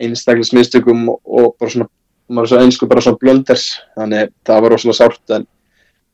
einstaklis 0.00 0.54
mistökum 0.56 1.08
og, 1.12 1.20
og 1.24 1.54
bara 1.60 1.74
svona 1.74 1.88
maður 2.28 2.50
svo 2.52 2.62
einsku 2.62 2.88
bara 2.88 3.04
svona 3.04 3.20
blönders 3.22 3.66
þannig 3.96 4.32
það 4.46 4.64
var 4.64 4.74
rosalega 4.74 4.98
sárt 4.98 5.34
en 5.36 5.46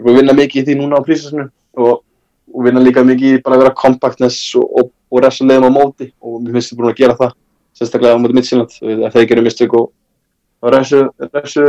við 0.04 0.18
vinna 0.20 0.34
mikið 0.36 0.60
í 0.60 0.66
því 0.68 0.76
núna 0.78 1.00
á 1.00 1.06
prísasinu 1.06 1.46
og, 1.78 2.02
og 2.54 2.66
vinna 2.66 2.82
líka 2.82 3.04
mikið 3.06 3.38
í 3.38 3.42
bara 3.44 3.58
að 3.58 3.64
vera 3.64 3.78
compactness 3.78 4.54
og, 4.60 4.68
og, 4.78 4.92
og 5.10 5.24
ressa 5.24 5.46
leiðum 5.46 5.70
á 5.70 5.76
móti 5.78 6.10
og 6.22 6.40
við 6.44 6.58
finnst 6.58 6.72
við 6.72 6.80
búin 6.80 6.90
að 6.92 7.00
gera 7.02 7.18
það 7.18 7.34
sérstaklega 7.78 8.18
á 8.18 8.22
móti 8.22 8.38
Midtjylland 8.38 8.78
að 9.08 9.16
þeir 9.16 9.28
gerum 9.32 9.48
mistök 9.48 9.76
og, 9.80 9.90
ressu 10.74 11.02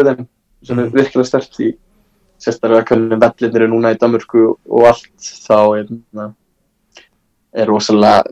þeim 0.07 0.25
sem 0.65 0.79
er 0.81 0.93
virkilega 0.93 1.27
stert 1.29 1.59
í 1.61 1.73
sérstaklega 2.41 2.85
hvernig 2.89 3.21
vellinir 3.21 3.65
eru 3.65 3.73
núna 3.73 3.93
í 3.93 3.99
Danmörku 3.99 4.47
og 4.53 4.87
allt 4.89 5.29
þá 5.45 5.57
er, 5.81 5.91
na, 6.15 6.29
er 7.55 7.69
rosalega 7.69 8.23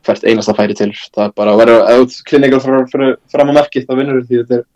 hvert 0.00 0.24
einasta 0.24 0.54
færi 0.56 0.76
til 0.76 0.90
það 1.14 1.24
er 1.26 1.32
bara 1.36 1.54
að 1.54 1.62
vera 1.62 1.80
ef 1.94 2.20
klinningar 2.28 2.62
fram 2.64 3.52
á 3.52 3.58
merkið 3.58 3.88
þá 3.88 3.96
vinnur 3.98 4.22
því 4.24 4.42
þetta 4.42 4.60
er 4.60 4.68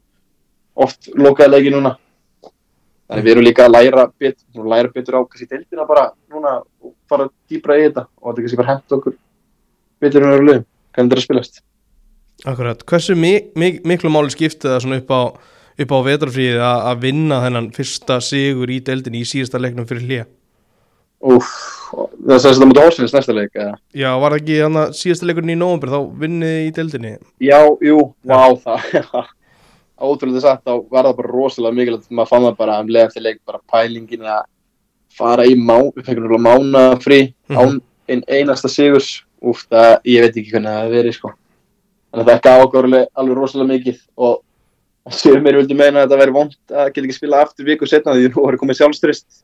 oft 0.75 1.11
lokaði 1.15 1.55
leiki 1.55 1.75
núna 1.75 1.95
þannig 3.09 3.27
við 3.27 3.33
erum 3.35 3.47
líka 3.47 3.67
að 3.67 3.75
læra 3.77 4.07
betur 4.21 4.69
læra 4.73 4.93
betur 4.95 5.21
á 5.21 5.21
kannski 5.23 5.49
deildina 5.51 5.87
bara 5.89 6.09
núna 6.33 6.57
og 6.83 6.95
fara 7.11 7.29
dýbra 7.51 7.79
í 7.79 7.87
þetta 7.87 8.07
og 8.09 8.31
þetta 8.31 8.45
kannski 8.45 8.61
bara 8.61 8.73
hent 8.73 8.97
okkur 8.99 9.17
betur 10.03 10.25
en 10.25 10.37
öru 10.37 10.49
lögum 10.49 10.67
hvernig 10.95 11.11
þetta 11.11 11.19
er 11.19 11.23
að 11.23 11.27
spilast 11.29 11.63
Akkurat, 12.45 12.81
hversu 12.83 13.15
mi 13.15 13.35
mi 13.55 13.77
miklu 13.87 14.11
máli 14.11 14.33
skiptið 14.35 14.73
það 14.73 14.81
svona 14.83 14.97
upp 15.01 15.13
á, 15.15 15.23
upp 15.85 15.93
á 15.95 15.99
vetrafríði 16.09 16.65
að 16.65 17.05
vinna 17.05 17.39
þennan 17.45 17.69
fyrsta 17.77 18.19
sigur 18.25 18.73
í 18.75 18.81
deildinni 18.85 19.23
í 19.23 19.29
síðasta 19.29 19.61
leiknum 19.63 19.87
fyrir 19.87 20.03
hlýja? 20.09 20.27
Úf, 21.25 21.53
það 21.95 22.35
er 22.35 22.43
þetta 22.43 22.69
mútið 22.69 22.85
Horsfinns 22.85 23.15
næsta 23.15 23.37
leik 23.37 23.55
eða? 23.55 23.79
Já, 23.97 24.11
var 24.21 24.35
það 24.35 24.43
ekki 24.43 24.59
að 24.67 24.99
síðasta 24.99 25.31
leikurinn 25.31 25.55
í 25.55 25.57
nóvambur 25.61 25.95
þá 25.95 26.01
vinnið 26.25 26.59
í 26.67 26.75
deildinni? 26.77 27.15
Já, 27.41 27.61
jú, 27.87 28.01
vá 28.27 28.43
það 28.67 28.91
ótrúlega 30.11 30.41
sagt, 30.45 30.65
þá 30.65 30.75
var 30.91 31.05
það 31.09 31.17
bara 31.21 31.33
rosalega 31.33 31.79
mikilvægt 31.79 32.11
maður 32.11 32.31
fann 32.33 32.47
það 32.49 32.57
bara 32.59 32.81
um 32.81 32.91
leið 32.95 33.07
eftir 33.09 33.23
leik 33.25 33.41
bara 33.47 33.61
pælingin 33.73 34.27
að 34.35 34.43
fara 35.15 35.47
í 35.47 35.55
má 35.55 35.79
við 35.95 36.09
fengum 36.09 36.43
mána 36.43 36.85
frí 37.01 37.35
Mhm. 37.49 37.57
án 37.59 37.81
ein, 38.09 38.23
einasta 38.29 38.69
sigurs 38.69 39.25
úf, 39.43 39.67
það, 39.71 40.01
ég 40.05 40.21
veit 40.25 40.37
ekki 40.37 40.53
hvernig 40.53 40.73
það 40.73 40.91
verið 40.91 41.15
sko. 41.15 41.33
þannig 42.13 42.27
að 42.27 42.31
það 42.33 42.43
gaf 42.43 42.65
okkur 42.65 42.85
alveg, 42.85 43.37
rosalega 43.37 43.73
mikið 43.75 43.99
og 44.17 44.41
sér 45.11 45.41
mér 45.43 45.59
vildi 45.59 45.77
meina 45.77 46.03
að 46.05 46.09
þetta 46.09 46.21
væri 46.21 46.33
vond 46.33 46.53
að 46.71 46.87
geta 46.95 47.03
ekki 47.05 47.17
spila 47.19 47.43
aftur 47.45 47.67
viku 47.67 47.87
setna 47.87 48.15
því 48.15 48.31
nú 48.31 48.45
var 48.45 48.57
komið 48.57 48.79
sjálfstrist 48.79 49.43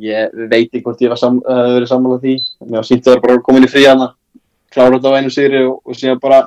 ég 0.00 0.30
veit 0.50 0.70
ekki 0.72 0.82
hvort 0.82 1.02
ég 1.04 1.12
var 1.12 1.20
sam, 1.20 1.38
uh, 1.46 1.68
verið 1.76 1.90
sammálað 1.90 2.24
því 2.24 2.34
mér 2.66 2.80
var 2.80 2.88
sínt 2.88 3.06
að 3.06 3.14
það 3.14 3.22
bara 3.26 3.44
komin 3.46 3.66
í 3.66 3.70
frí 3.70 3.84
hana 3.86 4.14
klára 4.72 4.96
þetta 4.98 5.12
á 5.12 5.18
einu 5.18 5.30
sigri 5.30 5.62
og, 5.66 5.80
og 5.84 5.94
síðan 5.98 6.20
bara 6.22 6.40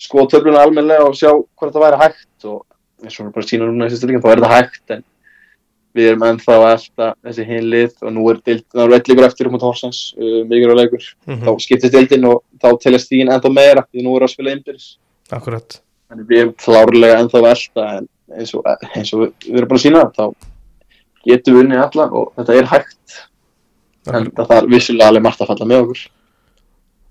skoða 0.00 0.30
töfluna 0.34 0.62
almennilega 0.64 1.08
og 1.08 1.16
sjá 1.16 1.30
hvort 1.32 1.74
það 1.74 1.84
væri 1.86 2.00
hægt 2.04 2.48
og 2.50 2.64
eins 3.04 3.20
og 3.20 3.30
bara 3.34 3.48
sína 3.48 3.68
núna 3.68 3.88
í 3.88 3.92
sérstu 3.92 4.10
líka 4.10 4.24
þá 4.24 4.32
er 4.32 4.42
það 4.44 4.56
hægt 4.56 4.96
en 4.96 5.04
við 5.96 6.10
erum 6.10 6.24
ennþá 6.26 6.56
að 6.56 6.66
elta 6.74 7.06
þessi 7.24 7.46
hinlið 7.48 8.02
og 8.04 8.12
nú 8.12 8.26
er 8.28 8.40
dild, 8.44 8.64
það 8.72 8.82
eru 8.84 8.96
elligur 8.98 9.26
eftir 9.26 9.48
um 9.48 9.56
á 9.56 9.60
Torsans, 9.62 10.00
uh, 10.20 10.42
mikilvæg 10.48 10.80
leikur 10.82 11.06
Mm 11.26 11.46
þá 11.46 11.62
skiptist 11.64 11.96
dildin 11.96 12.28
og 12.28 12.42
þá 12.60 12.68
telast 12.82 13.08
stíðin 13.08 13.32
ennþá 13.32 13.52
meira 13.52 13.84
því 13.88 14.04
nú 14.04 14.16
er 14.16 14.26
að 14.26 14.34
spila 14.34 14.52
innbyrðis 14.52 14.90
Akkurat. 15.32 15.80
þannig 16.10 16.28
við 16.28 16.42
erum 16.42 16.52
klárlega 16.64 17.22
ennþá 17.22 17.40
að 17.40 17.48
elta 17.54 17.86
en 17.96 18.08
eins 18.36 18.52
og, 18.54 18.68
eins 18.92 19.14
og 19.14 19.22
við, 19.22 19.32
við 19.46 19.56
erum 19.62 19.72
bara 19.72 19.80
að 19.80 19.86
sína 19.86 20.04
þá 20.18 20.24
getum 21.26 21.56
við 21.56 21.64
unnið 21.64 21.84
alla 21.86 22.08
og 22.20 22.28
þetta 22.36 22.58
er 22.60 22.70
hægt 22.74 23.16
en 24.06 24.14
Akkurat. 24.14 24.34
það 24.36 24.52
þarf 24.52 24.70
vissulega 24.76 25.08
alveg 25.10 25.26
margt 25.26 25.40
að 25.40 25.52
falla 25.52 25.70
með 25.72 25.84
okkur 25.86 26.04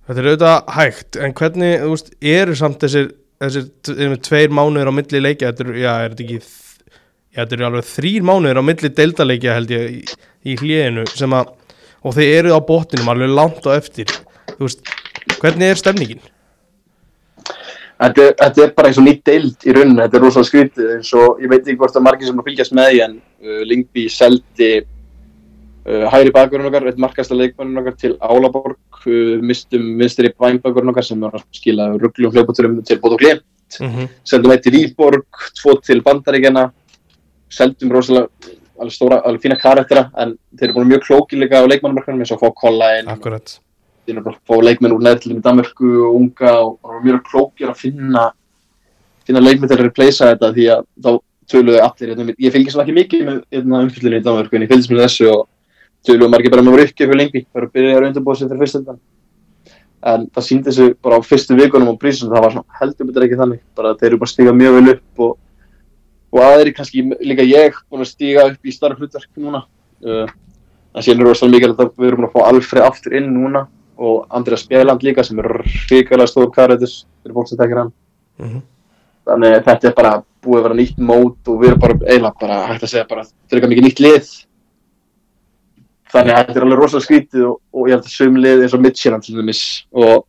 Þetta 0.06 0.22
er 0.22 0.28
auðvitað 0.30 0.68
hægt, 0.76 1.18
en 1.18 1.34
hvernig, 1.40 1.72
þú 1.82 1.94
veist, 1.96 2.12
eru 2.36 2.56
samt 2.60 2.84
þessir, 2.84 3.08
þessir 3.42 4.20
tveir 4.28 4.54
mánuður 4.54 4.92
á 4.94 4.98
milli 5.00 5.22
leikja, 5.24 5.50
þetta 5.50 5.66
eru, 5.66 5.78
já, 5.82 5.92
er 5.96 6.14
þetta 6.14 6.26
ekki, 6.28 6.38
já, 7.34 7.40
þetta 7.40 7.58
eru 7.58 7.68
alveg 7.70 7.90
þrýr 7.90 8.28
mánuður 8.30 8.62
á 8.62 8.64
milli 8.70 8.92
deildaleikja 9.00 9.58
held 9.58 9.74
ég 9.74 9.96
í, 9.96 10.20
í 10.46 10.58
hliðinu 10.62 11.08
sem 11.10 11.34
að, 11.34 11.50
og 12.06 12.18
þeir 12.20 12.36
eru 12.44 12.54
á 12.54 12.68
botninum 12.70 13.12
alveg 13.16 13.34
langt 13.34 13.66
á 13.66 13.74
eftir, 13.74 14.14
þú 14.54 14.68
veist, 14.68 14.96
hvernig 15.42 15.74
er 15.74 15.82
stemningin? 15.82 16.24
Þetta, 17.96 18.24
þetta 18.44 18.62
er 18.62 18.72
bara 18.76 18.92
eins 18.92 18.98
og 19.00 19.06
nýtt 19.08 19.26
deild 19.26 19.66
í 19.66 19.74
rauninu, 19.74 20.02
þetta 20.04 20.18
er 20.20 20.24
rosalega 20.28 20.50
skrítið 20.52 20.90
eins 20.98 21.14
og 21.16 21.40
ég 21.42 21.50
veit 21.50 21.62
ekki 21.64 21.80
hvort 21.80 21.96
er 21.96 22.04
margir 22.04 22.28
sem 22.28 22.42
að 22.42 22.50
fylgjast 22.50 22.76
með 22.76 22.90
því 22.92 23.02
en 23.06 23.14
uh, 23.18 23.62
Lingby 23.72 24.06
seldi 24.12 24.72
uh, 25.86 26.06
hægri 26.14 26.34
bakverðin 26.36 26.70
okkar, 26.70 26.88
eitt 26.90 27.02
markasta 27.02 27.38
leikmannin 27.38 27.82
okkar 27.82 27.98
til 28.02 28.18
Álaborg, 28.20 28.80
uh, 29.06 29.36
mistum 29.42 29.96
vinstri 30.00 30.34
bænbakverðin 30.34 30.94
okkar 30.94 31.08
sem 31.08 31.22
var 31.22 31.38
að 31.40 31.48
skila 31.56 31.92
rugglum 31.98 32.34
hljópaturum 32.36 32.82
til 32.86 33.02
Bótt 33.02 33.18
og 33.18 33.20
Glimt, 33.24 33.46
Mm 33.82 33.90
-hmm. 33.90 34.08
seldum 34.24 34.52
eitt 34.52 34.62
til 34.64 34.74
Víborg, 34.74 35.26
tvo 35.58 35.74
til 35.82 36.02
Bandaríkjana, 36.02 36.72
seldum 37.50 37.92
rosalega 37.92 38.28
alveg 38.80 38.96
stóra, 38.96 39.20
alveg 39.26 39.44
fína 39.46 39.58
karaktera 39.60 40.10
en 40.22 40.36
þeir 40.58 40.70
eru 40.70 40.78
búin 40.78 40.90
mjög 40.92 41.06
klókilega 41.08 41.62
á 41.64 41.70
leikmannumarkanum 41.70 42.24
eins 42.24 42.34
og 42.36 42.42
fá 42.42 42.52
kolla 42.56 42.92
inn 43.00 43.12
Akkurat. 43.12 43.60
þeir 44.06 44.16
eru 44.16 44.26
bara 44.26 44.36
að 44.36 44.50
fá 44.50 44.56
leikmenn 44.68 44.96
úr 44.96 45.06
neðlum 45.06 45.40
í 45.40 45.46
Danmörku 45.46 45.92
og 46.08 46.18
unga 46.20 46.54
og 46.66 47.00
mjög 47.06 47.22
klókir 47.30 47.72
að 47.72 47.80
finna 47.80 48.26
finna 49.26 49.42
leikmenn 49.42 49.72
til 49.72 49.78
að 49.78 49.88
replacea 49.88 50.34
þetta 50.34 50.52
því 50.58 50.68
að 50.76 50.84
þá 51.06 51.12
töluðu 51.52 51.82
allir 51.82 52.36
ég 52.38 52.72
svona 52.72 52.86
ekki 52.86 53.00
mikið 53.00 53.26
með 53.26 53.42
hérna, 53.54 53.84
umfyllinu 53.86 54.20
í 54.20 54.26
Danmörku 54.26 54.58
en 54.58 54.66
ég 54.66 54.74
fylgist 54.74 54.92
með 54.92 55.04
þessu 55.06 55.32
og 55.32 55.48
töluðu 56.08 56.32
margir 56.32 56.54
bara 56.54 56.64
með 56.66 56.76
voru 56.76 56.88
ekki 56.88 57.04
fyrir 57.04 57.22
lengi 57.22 57.46
bara 57.54 57.68
að 57.68 57.76
byrja 57.78 58.00
að 58.00 58.10
undirbúa 58.10 58.36
sig 58.36 58.50
fyrir 58.50 58.64
fyrst 58.66 58.98
en 60.06 60.28
það 60.34 60.46
síndi 60.46 60.70
þessu 60.70 60.88
bara 61.02 61.18
á 61.18 61.22
fyrstu 61.26 61.58
vikunum 61.58 61.96
á 61.98 62.02
prísum 62.02 62.30
það 62.30 62.44
var 62.46 62.54
svona 62.54 62.80
heldur 62.80 63.08
betur 63.10 63.26
ekki 63.26 63.40
þannig. 63.40 63.62
Bara 63.78 63.96
þeir 63.98 64.10
eru 64.12 64.20
bara 64.22 64.30
að 64.30 64.34
stíga 64.34 64.54
mjög 64.54 64.76
vel 64.78 64.92
upp 64.94 65.24
og, 65.26 65.32
og 66.36 66.42
aðri 66.46 66.74
kannski 66.78 67.06
líka 67.26 67.46
ég 67.48 67.80
búin 67.90 68.06
að 68.06 68.12
stíga 68.12 68.46
upp 68.52 68.70
í 68.70 68.76
starf 68.76 69.02
hlutverk 69.02 69.32
núna. 69.42 69.64
Uh, 70.06 70.28
það 70.94 71.08
sé 71.08 71.16
nú 71.18 71.26
rosalega 71.26 71.72
mikið 71.72 71.82
að 71.88 71.98
við 71.98 72.12
erum 72.12 72.30
að 72.30 72.36
fá 72.36 72.40
Alfred 72.52 72.86
aftur 72.86 73.18
inn 73.18 73.34
núna 73.34 73.66
og 73.96 74.30
Andrea 74.36 74.62
Spjeland 74.62 75.04
líka 75.08 75.26
sem 75.26 75.42
er 75.42 75.52
ríkilega 75.90 76.30
stór 76.30 76.52
karitis 76.54 77.04
fyrir 77.24 77.38
fólk 77.40 77.50
sem 77.50 77.58
tekir 77.58 77.82
hann. 77.82 77.94
Mm 78.38 78.50
-hmm. 78.50 78.64
þannig 79.26 79.64
þetta 79.66 79.88
er 79.88 79.94
bara 79.96 80.24
búið 80.44 80.60
að 80.60 80.64
vera 80.64 80.76
nýtt 80.76 80.98
mót 81.00 81.48
og 81.48 81.62
við 81.62 81.68
erum 81.70 81.80
bara 81.80 81.94
eiginlega 82.06 82.40
bara 82.40 82.66
hægt 82.68 82.84
að 82.84 82.90
segja 82.90 83.08
bara 83.10 83.24
fyrir 83.50 83.68
mikið 83.70 83.84
nýtt 83.84 84.00
lið 84.00 84.45
þannig 86.14 86.36
að 86.36 86.48
þetta 86.48 86.60
er 86.60 86.66
alveg 86.68 86.82
rosalega 86.82 87.06
skrítið 87.08 87.48
og, 87.50 87.58
og 87.74 87.90
ég 87.90 87.98
held 87.98 88.08
að 88.08 88.16
söm 88.16 88.40
lið 88.42 88.64
eins 88.66 88.76
og 88.76 88.84
Midtjylland 88.84 89.26
til 89.26 89.36
dæmis 89.40 89.64
og 89.96 90.26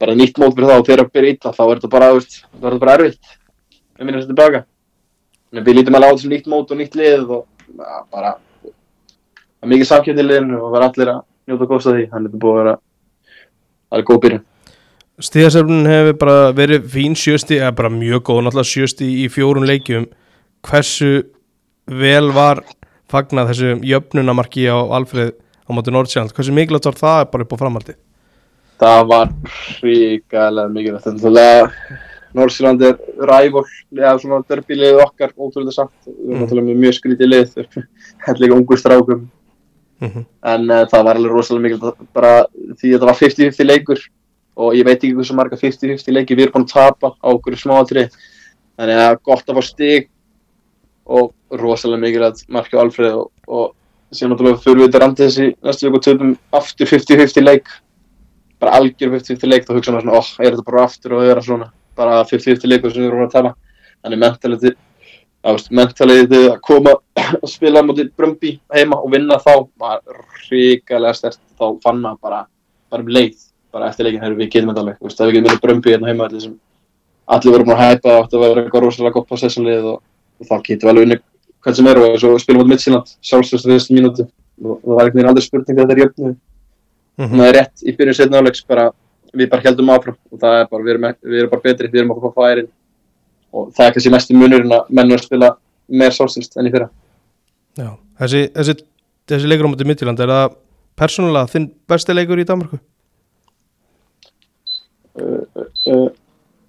bara 0.00 0.16
nýtt 0.16 0.40
mót 0.40 0.56
fyrir 0.56 0.70
þá 0.70 0.76
og 0.78 0.86
þegar 0.88 1.04
að 1.04 1.14
byrja 1.14 1.34
illa 1.36 1.54
þá 1.56 1.62
er 1.64 1.80
þetta 1.80 1.92
bara, 1.94 2.10
er 2.16 2.78
bara 2.82 2.98
erfitt. 2.98 3.32
Við 3.98 4.08
minnum 4.08 4.26
þetta 4.26 4.64
þannig 5.50 5.64
að 5.64 5.66
við 5.66 5.76
lítum 5.80 5.98
alveg 5.98 6.12
á 6.12 6.14
þessu 6.14 6.30
nýtt 6.30 6.46
mót 6.50 6.70
og 6.70 6.78
nýtt 6.78 6.94
lið 6.98 7.32
og 7.34 7.42
ja, 7.80 7.96
bara 8.12 8.36
það 9.60 9.66
er 9.66 9.72
mikið 9.74 9.90
samkjönd 9.90 10.22
í 10.22 10.26
liðinu 10.26 10.60
og 10.60 10.72
vera 10.74 10.88
allir 10.90 11.10
að 11.12 11.20
njóta 11.50 11.68
góðs 11.68 11.88
að 11.90 11.98
því. 11.98 12.06
Þannig 12.12 12.30
að 12.30 12.30
þetta 12.30 12.38
er 12.38 12.44
búið 12.44 12.54
að 12.54 12.60
vera 12.60 12.76
alveg 13.90 14.10
góð 14.10 14.22
byrjun. 14.24 14.46
Stíðasefnin 15.20 15.90
hefur 15.90 16.14
bara 16.22 16.36
verið 16.56 16.86
fín 16.94 17.16
sjösti, 17.18 17.58
eða 17.60 17.74
bara 17.76 17.92
mjög 17.92 18.22
góð, 18.30 18.38
náttúrulega 18.46 18.70
sjösti 18.70 19.08
í 19.20 19.26
fjórun 19.28 19.68
leikjum. 19.68 20.06
Hversu 20.64 21.10
vel 21.90 22.30
var 22.32 22.62
fagnað 23.10 23.50
þessu 23.52 23.72
jöfnunamarki 23.90 24.68
á 24.70 24.78
Alfreð 24.98 25.32
á 25.66 25.70
móti 25.76 25.92
Nordsjálf? 25.94 26.32
Hversu 26.36 26.52
mikilvægt 26.54 26.86
var 26.88 26.94
það 26.98 27.24
bara 27.32 27.46
upp 27.46 27.52
á 27.54 27.60
framaldi? 27.62 27.94
það 28.80 29.02
var 29.10 29.28
ríkalega 29.84 30.68
mikilvægt 30.72 31.04
þannig 31.04 31.42
að 31.42 31.72
Nordsjælland 32.38 32.82
er 32.86 32.94
rævól 33.26 33.64
eða 33.98 34.12
svona 34.22 34.38
derbilið 34.48 35.00
okkar 35.02 35.32
ótrúlega 35.34 35.74
samt, 35.74 35.92
við 36.06 36.14
erum 36.14 36.36
Mm. 36.36 36.40
náttúrulega 36.44 36.66
með 36.68 36.80
mjög 36.84 36.94
skrítið 37.00 37.30
lið 37.32 37.54
hellega 38.26 38.54
ungu 38.56 38.76
strákum 38.78 39.28
Mm 40.00 40.08
-hmm. 40.08 40.24
en 40.42 40.70
uh, 40.70 40.86
það 40.88 41.04
var 41.04 41.16
alveg 41.16 41.32
rosalega 41.32 41.62
mikilvægt 41.62 42.12
bara 42.14 42.46
því 42.80 42.86
að 42.88 42.92
þetta 42.94 43.06
var 43.06 43.18
50-50 43.20 43.64
leikur 43.66 43.98
og 44.56 44.74
ég 44.74 44.84
veit 44.84 44.96
ekki 45.04 45.14
hversu 45.14 45.34
marga 45.34 45.56
50-50 45.56 46.12
leiki 46.12 46.34
við 46.34 46.42
erum 46.46 46.52
búin 46.52 46.64
að 46.64 46.72
tapa 46.72 47.08
á 47.20 47.28
okkur 47.28 47.56
smáatri 47.56 48.08
þannig 48.78 48.94
að 48.96 49.00
það 49.00 49.10
er 49.12 49.18
gott 49.24 49.44
að 49.48 49.54
fá 49.56 49.62
stig 49.62 50.08
og 51.10 51.60
rosalega 51.60 52.04
mikilvægt 52.04 52.44
marki 52.52 52.78
á 52.78 52.82
Alfreð 52.82 53.16
og, 53.18 53.30
og 53.48 53.72
síðan 54.14 54.34
náttúrulega 54.34 54.62
fyrir 54.64 54.80
við 54.80 54.88
þetta 54.88 55.02
randi 55.02 55.26
þessi 55.26 55.48
næstu 55.66 55.90
og 55.90 56.04
töfum 56.04 56.36
aftur 56.60 56.90
50-50 56.90 57.46
leik. 57.46 57.72
Bara 58.60 58.76
algjör 58.78 59.14
50-50 59.16 59.50
leik 59.50 59.66
þá 59.66 59.74
hugsa 59.76 59.94
maður 59.94 60.06
svona, 60.06 60.20
oh, 60.20 60.30
er 60.38 60.54
þetta 60.54 60.68
bara 60.68 60.84
aftur 60.86 61.16
og 61.16 61.26
vera 61.26 61.44
svona? 61.46 61.68
Bara 61.98 62.22
50-50 62.28 62.70
leikur 62.70 62.94
sem 62.94 63.04
við 63.04 63.10
erum 63.10 63.26
að 63.26 63.34
tala. 63.34 63.52
Þannig 64.04 64.22
mentaliti 64.24 64.74
mentaliti 65.72 66.40
að 66.50 66.58
koma 66.66 66.96
og 67.42 67.48
spila 67.48 67.82
motið 67.86 68.10
Brömbi 68.16 68.56
heima 68.74 68.98
og 69.00 69.14
vinna 69.14 69.38
þá 69.40 69.54
var 69.80 70.02
ríkalega 70.50 71.16
stert 71.16 71.40
þá 71.56 71.80
fann 71.84 72.02
maður 72.02 72.20
bara, 72.26 72.42
bara 72.92 73.06
um 73.06 73.14
leið 73.14 73.38
bara 73.70 73.88
eftir 73.88 74.04
leikin, 74.04 74.20
þegar 74.20 74.36
við 74.36 74.50
getum 74.50 74.72
þetta 74.72 74.82
alveg. 74.84 74.98
Við 75.00 75.16
getum 75.16 75.36
vinna 75.38 75.62
Brömbi 75.62 75.94
hérna 75.94 76.10
heima 76.10 76.26
allir 76.28 76.50
allir 77.30 77.54
voru 77.54 77.66
búin 77.66 77.76
að 77.78 77.84
hæpa 77.84 78.14
og 78.16 78.24
þetta 78.26 78.40
var 78.42 78.60
eitthvað 78.60 78.84
rosalega 78.84 79.14
gott 79.14 79.28
possessionlið 79.30 79.84
og, 79.92 79.98
og 80.40 80.48
þá 80.48 80.54
getum 80.66 80.86
við 80.86 80.92
alveg 80.92 81.06
unni 81.06 81.18
hvað 81.60 81.76
sem 81.76 81.90
er 81.90 82.00
og 82.00 82.14
svo 82.20 82.36
spilum 82.40 82.60
við 82.60 82.64
mot 82.64 82.72
Midtjylland 82.72 83.12
sjálfstöðast 83.20 83.68
að 83.68 83.74
þessu 83.76 83.96
mínúti 83.96 84.24
og 84.60 84.80
það 84.84 84.96
var 84.96 85.04
einhvern 85.04 85.18
veginn 85.18 85.30
aldrei 85.30 85.44
spurning 85.44 85.76
þegar 85.76 85.88
þetta 85.88 85.96
er 85.96 86.02
jöfnu. 86.04 86.30
Mm 87.20 87.26
-hmm. 87.26 87.38
það 87.38 87.48
er 87.48 87.56
rétt 87.58 87.82
í 87.84 87.96
byrjun 87.96 88.18
setna 88.18 88.40
álegs 88.40 88.64
við 89.32 89.50
bara 89.50 89.62
heldum 89.64 89.90
áfram. 89.90 90.16
Og 90.32 90.40
það 90.40 90.60
er 90.60 90.68
bara, 90.70 90.82
við 90.82 90.90
erum, 90.90 91.06
við 91.22 91.38
erum 91.38 91.50
bara 91.50 91.64
betri, 91.64 91.88
við 91.88 92.00
erum 92.00 92.12
að 92.12 92.22
fá 92.24 92.30
færin. 92.40 92.68
Og 93.52 93.72
það 93.74 93.86
er 93.86 93.92
kannski 93.92 94.10
mest 94.10 94.30
í 94.30 94.36
munurinn 94.36 94.72
að 94.72 94.88
mennur 94.88 95.22
spila 95.22 95.56
meir 95.88 96.14
sjálfstöðast 96.14 96.56
enn 96.56 96.66
í 96.66 96.72
fyrra. 96.74 96.88
Já, 97.78 97.90
þessi, 98.20 98.42
þessi, 98.54 98.74
þessi 99.28 99.50
leikur 99.50 99.66
á 99.66 99.72
móti 99.72 99.86
Midtjylland, 99.86 100.20
er 100.20 100.32
það 100.34 100.56
persónulega 100.96 101.50
þinn 101.50 101.70
besti 101.88 102.16
leikur 102.16 102.40
í 102.40 102.46
Danmarku? 102.48 102.80
Uh, 105.20 105.44
uh, 105.56 105.66
uh, 105.92 106.08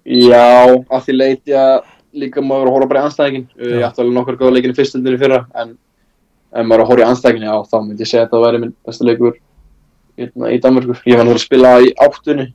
já, 0.04 0.46
að 0.90 1.04
því 1.06 1.16
leiti 1.16 1.56
að 1.56 1.91
líka 2.12 2.42
maður 2.44 2.68
að 2.68 2.76
horfa 2.76 2.90
bara 2.90 3.02
í 3.02 3.06
anstæðingin 3.08 3.46
ég 3.56 3.86
ætti 3.86 4.02
alveg 4.02 4.16
nokkur 4.16 4.38
góða 4.40 4.54
leikin 4.56 4.74
í 4.74 4.76
fyrstöldinu 4.76 5.20
fyrra 5.20 5.40
en 5.62 5.76
ef 6.52 6.66
maður 6.66 6.84
að 6.84 6.90
horfa 6.90 7.04
í 7.04 7.08
anstæðingin 7.08 7.48
já, 7.48 7.54
þá 7.70 7.76
myndi 7.80 8.04
ég 8.04 8.10
segja 8.10 8.24
að 8.26 8.34
það 8.34 8.44
væri 8.46 8.60
minn 8.62 8.74
besta 8.86 9.06
leikur 9.08 9.38
hérna, 10.18 10.50
í 10.52 10.58
Danmarku 10.60 10.96
ég 10.96 11.16
náttúrulega 11.16 11.38
að 11.38 11.46
spila 11.46 11.72
í 11.80 11.94
áttunni 12.06 12.46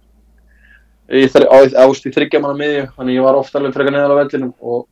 ást 1.08 2.06
í 2.06 2.14
þryggjamanna 2.14 2.60
miðju 2.60 2.86
þannig 2.98 3.18
ég 3.18 3.26
var 3.26 3.40
ofta 3.40 3.60
alveg 3.60 3.76
frekar 3.78 3.96
neðal 3.96 4.14
á 4.14 4.20
vellinum 4.22 4.54
og 4.60 4.86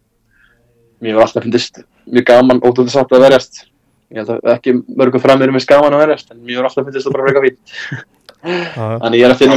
mér 1.04 1.18
var 1.20 1.28
alltaf 1.28 1.44
finnist 1.44 1.82
mjög 2.06 2.26
gaman 2.30 2.62
ótrúlega 2.64 2.94
satt 2.94 3.12
að 3.12 3.26
verjast. 3.26 3.66
Ég 4.14 4.22
held 4.22 4.32
að 4.32 4.52
ekki 4.54 4.72
mörgum 4.96 5.22
framir 5.22 5.52
mjög 5.52 5.68
gaman 5.70 5.96
að 5.98 6.04
verjast 6.06 6.32
en 6.32 6.40
mér 6.42 6.62
var 6.62 6.70
alltaf 6.70 6.88
finnist 6.88 7.06
það 7.10 7.16
bara 7.18 7.26
frekar 7.28 7.46
fít 7.46 7.60
þannig 8.46 9.20
ég 9.20 9.26
er 9.26 9.34
að 9.34 9.40
finna 9.42 9.56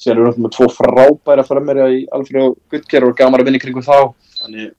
sér 0.00 0.16
eru 0.16 0.30
við 0.30 0.40
með 0.44 0.54
tvo 0.56 0.68
frábæra 0.72 1.44
frammerja 1.46 1.88
í 1.92 2.00
Alfred 2.16 2.56
Guttger 2.72 3.06
og 3.08 3.16
gaman 3.18 3.42
að 3.42 3.50
vinna 3.50 3.60
kringum 3.62 3.84
þá. 3.84 4.12
Þannig 4.40 4.72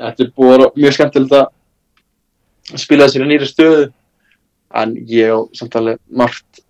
þetta 0.00 0.24
er 0.24 0.32
búið 0.38 0.64
mjög 0.78 0.96
skemmtilegt 0.96 1.36
að 1.38 2.80
spila 2.80 3.08
þessari 3.08 3.28
nýri 3.30 3.48
stöðu. 3.50 3.86
En 4.74 4.96
ég 5.06 5.30
og 5.34 5.50
samtalið 5.54 6.00
margt 6.18 6.64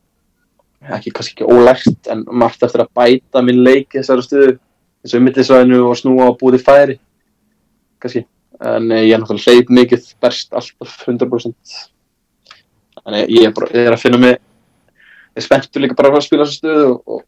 ekki 0.94 1.14
kannski 1.16 1.38
ekki 1.38 1.48
ólægt 1.48 2.10
en 2.12 2.26
margt 2.28 2.66
eftir 2.66 2.82
að 2.84 2.92
bæta 2.98 3.40
minn 3.44 3.62
leik 3.64 3.94
þessari 3.94 4.26
stöðu 4.26 4.52
eins 5.04 5.14
og 5.14 5.20
í 5.20 5.24
mittisvæðinu 5.24 5.80
og 5.88 5.96
snúa 6.00 6.28
og 6.32 6.38
búið 6.42 6.64
færi 6.66 6.98
kannski. 8.02 8.26
En 8.64 8.90
ég 8.92 9.14
er 9.14 9.22
náttúrulega 9.22 9.54
hleyp 9.54 9.72
mikið 9.78 10.10
berst 10.22 10.52
alltaf 10.54 10.98
100% 11.06 11.78
þannig 13.04 13.32
ég 13.34 13.48
er, 13.48 13.54
bara, 13.54 13.70
ég 13.74 13.88
er 13.88 13.94
að 13.94 14.02
finna 14.02 14.20
mig 14.20 14.36
ég 15.34 15.44
spenntur 15.44 15.82
líka 15.82 15.96
bara 15.98 16.12
að 16.14 16.26
spila 16.26 16.46
þessu 16.46 16.60
stöðu 16.60 16.90
og 17.04 17.24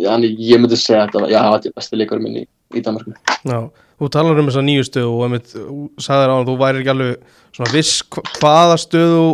þannig 0.00 0.42
ég 0.48 0.62
myndi 0.62 0.78
segja 0.80 1.06
að 1.06 1.30
já, 1.32 1.40
þetta 1.40 1.70
er 1.70 1.76
besti 1.78 2.00
leikarum 2.00 2.26
minn 2.26 2.42
í, 2.42 2.44
í 2.76 2.82
Danmarku 2.84 3.14
Já, 3.48 3.58
þú 4.00 4.10
talar 4.16 4.42
um 4.42 4.50
þessa 4.50 4.66
nýju 4.66 4.88
stöðu 4.88 5.14
og 5.14 5.24
einmitt, 5.26 5.56
sagðir 6.02 6.32
á 6.32 6.34
hann, 6.34 6.48
þú 6.48 6.58
væri 6.62 6.82
ekki 6.82 6.94
alveg 6.94 7.40
svona 7.52 7.74
viss 7.74 8.04
hvaða 8.38 8.78
stöðu 8.80 9.24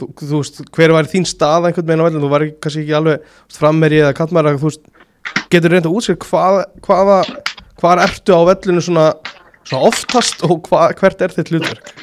þú, 0.00 0.10
þú 0.22 0.40
veist, 0.40 0.62
hver 0.74 0.94
væri 0.96 1.12
þín 1.12 1.28
stað 1.28 1.68
einhvern 1.68 1.90
veginn 1.90 2.04
á 2.04 2.06
vellin, 2.08 2.24
þú 2.24 2.32
væri 2.32 2.52
kannski 2.58 2.84
ekki 2.84 2.98
alveg 2.98 3.28
frammerið 3.54 4.04
eða 4.04 4.16
kallmæra, 4.20 4.56
þú 4.58 4.70
veist 4.70 4.88
getur 5.52 5.74
reynda 5.74 5.90
að 5.90 5.98
útskriða 5.98 6.64
hvaða 6.84 7.18
hvaða 7.80 8.06
ertu 8.08 8.36
á 8.36 8.40
vellinu 8.48 8.82
svona, 8.84 9.06
svona 9.66 9.90
oftast 9.90 10.44
og 10.46 10.68
hva, 10.68 10.88
hvert 10.98 11.24
er 11.24 11.34
þitt 11.34 11.52
hlutverk? 11.52 11.94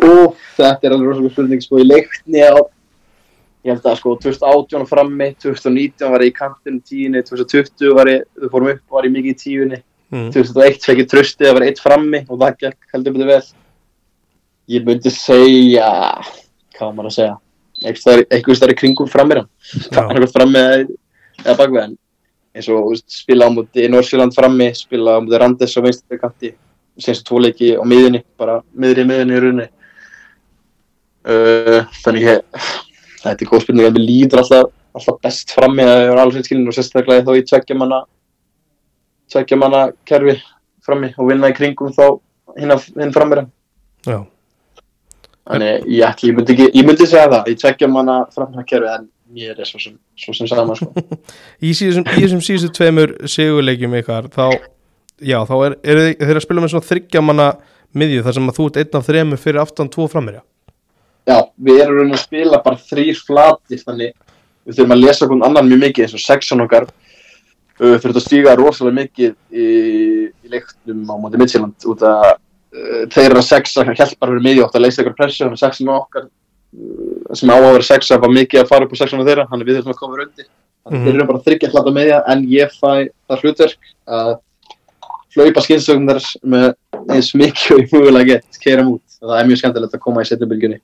og 0.00 0.36
þetta 0.56 0.86
er 0.86 0.94
alveg 0.94 1.08
rosalega 1.08 1.34
spurning 1.34 1.64
sko, 1.64 1.80
í 1.82 1.86
leikni 1.88 2.44
á 2.46 2.56
ég 3.64 3.74
held 3.74 3.86
að 3.86 3.98
sko 4.00 4.14
2018 4.24 4.88
frammi 4.88 5.30
2019 5.42 6.12
var 6.14 6.24
ég 6.24 6.32
í 6.32 6.36
kantinu 6.36 6.82
tíunni 6.86 7.22
2020 7.26 7.94
var 7.96 8.10
ég, 8.12 8.24
þau 8.40 8.50
fórum 8.52 8.72
upp 8.74 8.96
var 8.96 9.08
ég 9.08 9.14
mikið 9.16 9.34
í 9.34 9.40
tíunni. 9.44 9.82
Mm. 10.10 10.30
2001 10.34 10.86
fekk 10.86 11.04
ég 11.04 11.10
trösti 11.10 11.46
að 11.46 11.58
vera 11.58 11.70
eitt 11.70 11.82
frammi 11.82 12.24
og 12.26 12.40
það 12.40 12.56
gekk 12.64 12.94
heldur 12.94 13.16
betur 13.16 13.30
vel. 13.30 13.44
Ég 14.70 14.86
myndi 14.86 15.12
segja 15.14 15.90
hvað 16.76 16.96
maður 16.96 17.10
að 17.10 17.16
segja 17.18 17.38
eitthvað 17.80 18.58
stærri 18.58 18.76
kringum 18.76 19.08
frammir 19.08 19.44
eitthvað 19.44 20.32
frammi 20.34 20.62
eða 21.44 21.56
bakveg 21.56 21.96
eins 22.50 22.68
og 22.72 22.96
spila 23.08 23.46
á 23.48 23.50
múti 23.54 23.86
í 23.86 23.90
Norsjöland 23.90 24.34
frammi 24.36 24.70
spila 24.76 25.16
á 25.16 25.22
múti 25.22 25.40
Randes 25.40 25.76
og 25.78 25.86
Veinstur 25.86 26.20
kanti 26.20 26.52
senst 27.00 27.24
tvoleiki 27.28 27.72
á 27.78 27.84
miðunni 27.86 28.24
bara 28.40 28.60
miðri 28.74 29.06
miðunni 29.08 29.36
í 29.36 29.42
runni 29.44 29.66
uh, 31.30 31.80
þannig 32.02 32.26
ég 32.26 32.38
þetta 33.20 33.44
er 33.44 33.50
góð 33.50 33.64
spurning 33.64 33.88
að 33.88 33.98
við 33.98 34.08
líður 34.08 34.42
alltaf, 34.42 34.72
alltaf 34.96 35.20
best 35.24 35.54
fram 35.54 35.76
með 35.78 35.92
að 35.92 36.02
ég 36.02 36.10
var 36.12 36.22
alveg 36.24 36.48
skilin 36.48 36.70
og 36.70 36.76
sérstaklega 36.76 37.26
þá 37.26 37.32
í 37.36 37.46
tveggjamanna 37.50 38.00
tveggjamanna 39.30 39.84
kerfi 40.08 40.36
frammi 40.86 41.12
og 41.16 41.30
vinna 41.30 41.50
í 41.52 41.56
kringum 41.56 41.94
þá 41.94 42.04
hinn 42.58 43.14
frammeira 43.14 43.46
þannig 44.04 45.88
ég, 45.90 46.04
ekki, 46.08 46.30
ég 46.30 46.36
myndi 46.36 46.56
ekki 46.56 46.68
ég 46.74 46.86
myndi 46.86 47.06
segja 47.06 47.30
það, 47.30 47.50
í 47.52 47.56
tveggjamanna 47.60 48.18
frammeira 48.34 48.66
kerfi 48.66 48.92
en 48.96 49.08
ég 49.38 49.54
er 49.54 49.68
svo 49.68 49.78
sem, 49.78 49.94
svo 50.18 50.34
sem 50.34 50.48
sama 50.50 50.74
sko. 50.78 50.90
í 51.66 51.72
þessum 51.72 52.42
síðustu 52.42 52.72
tveimur 52.80 53.14
sigurleikjum 53.30 53.94
ykkar 54.00 54.30
þá 54.34 54.46
já, 55.20 55.38
þá 55.46 55.54
er, 55.68 55.76
er 55.84 56.02
þeir 56.18 56.40
að 56.40 56.46
spila 56.46 56.64
með 56.64 56.74
svona 56.74 56.88
þryggjamanna 56.88 57.50
miðju 58.00 58.24
þar 58.26 58.36
sem 58.36 58.50
að 58.50 58.58
þú 58.58 58.66
ert 58.68 58.80
einn 58.80 58.98
af 58.98 59.06
þrejum 59.08 59.36
fyrir 59.40 59.62
aftan 59.62 59.90
tvo 59.92 60.06
frammeira 60.10 60.42
Já, 61.28 61.36
við 61.60 61.82
erum 61.84 62.00
raun 62.00 62.16
að 62.16 62.22
spila 62.24 62.60
bara 62.64 62.80
þrýr 62.88 63.18
flatir 63.26 63.82
þannig 63.84 64.14
við 64.64 64.76
þurfum 64.76 64.94
að 64.94 65.02
lesa 65.04 65.26
okkur 65.26 65.44
annan 65.46 65.68
mjög 65.68 65.82
mikið 65.84 66.06
eins 66.06 66.16
og 66.16 66.22
sexan 66.24 66.64
okkar 66.64 66.86
við 67.80 67.96
þurfum 67.96 68.20
að 68.20 68.24
stíga 68.26 68.56
rosalega 68.58 68.98
mikið 68.98 69.34
í, 69.52 69.66
í 70.44 70.52
leiknum 70.52 71.04
á 71.08 71.14
móti 71.20 71.40
Midtjylland 71.40 71.88
út 71.92 72.04
að 72.08 72.26
uh, 72.32 73.04
þeirra 73.14 73.44
sexa 73.44 73.86
hjálpar 73.88 74.32
verið 74.34 74.46
miðjótt 74.48 74.76
að 74.76 74.86
leysa 74.86 75.04
ykkur 75.04 75.16
pressu 75.18 75.44
þannig 75.44 75.58
að 75.58 75.64
sexan 75.64 75.92
okkar 75.94 76.26
uh, 76.26 77.34
sem 77.36 77.52
á 77.52 77.56
að 77.56 77.68
vera 77.68 77.88
sexa 77.90 78.20
var 78.20 78.36
mikið 78.36 78.64
að 78.64 78.70
fara 78.72 78.88
upp 78.88 78.96
á 78.96 79.00
sexan 79.00 79.24
þeirra 79.26 79.48
þannig 79.52 79.70
við 79.70 79.80
þurfum 79.80 79.94
að 79.94 80.00
koma 80.02 80.20
undir 80.24 80.48
þannig 80.48 80.90
mm 80.90 80.94
-hmm. 80.96 81.06
þeir 81.06 81.20
eru 81.20 81.30
bara 81.30 81.44
þryggja 81.46 81.72
hlata 81.74 81.96
meðja 81.96 82.22
en 82.32 82.46
ég 82.48 82.78
fæ 82.80 82.92
það 83.28 83.44
hlutverk 83.44 83.92
að 84.08 84.32
hlaupa 85.36 85.62
skynsögum 85.64 86.08
þar 86.10 86.24
með 86.42 86.68
eins 87.14 87.34
mikið 87.36 87.76
og 87.76 87.80
ég 87.84 87.92
múilega 87.94 88.28
gett, 88.34 88.60
keira 88.62 88.84
mút 88.86 89.04
það 89.20 89.36
er 89.38 89.48
mjög 89.48 89.60
skemmtilegt 89.60 89.94
að 89.94 90.04
koma 90.04 90.24
í 90.24 90.28
mhm. 90.30 90.80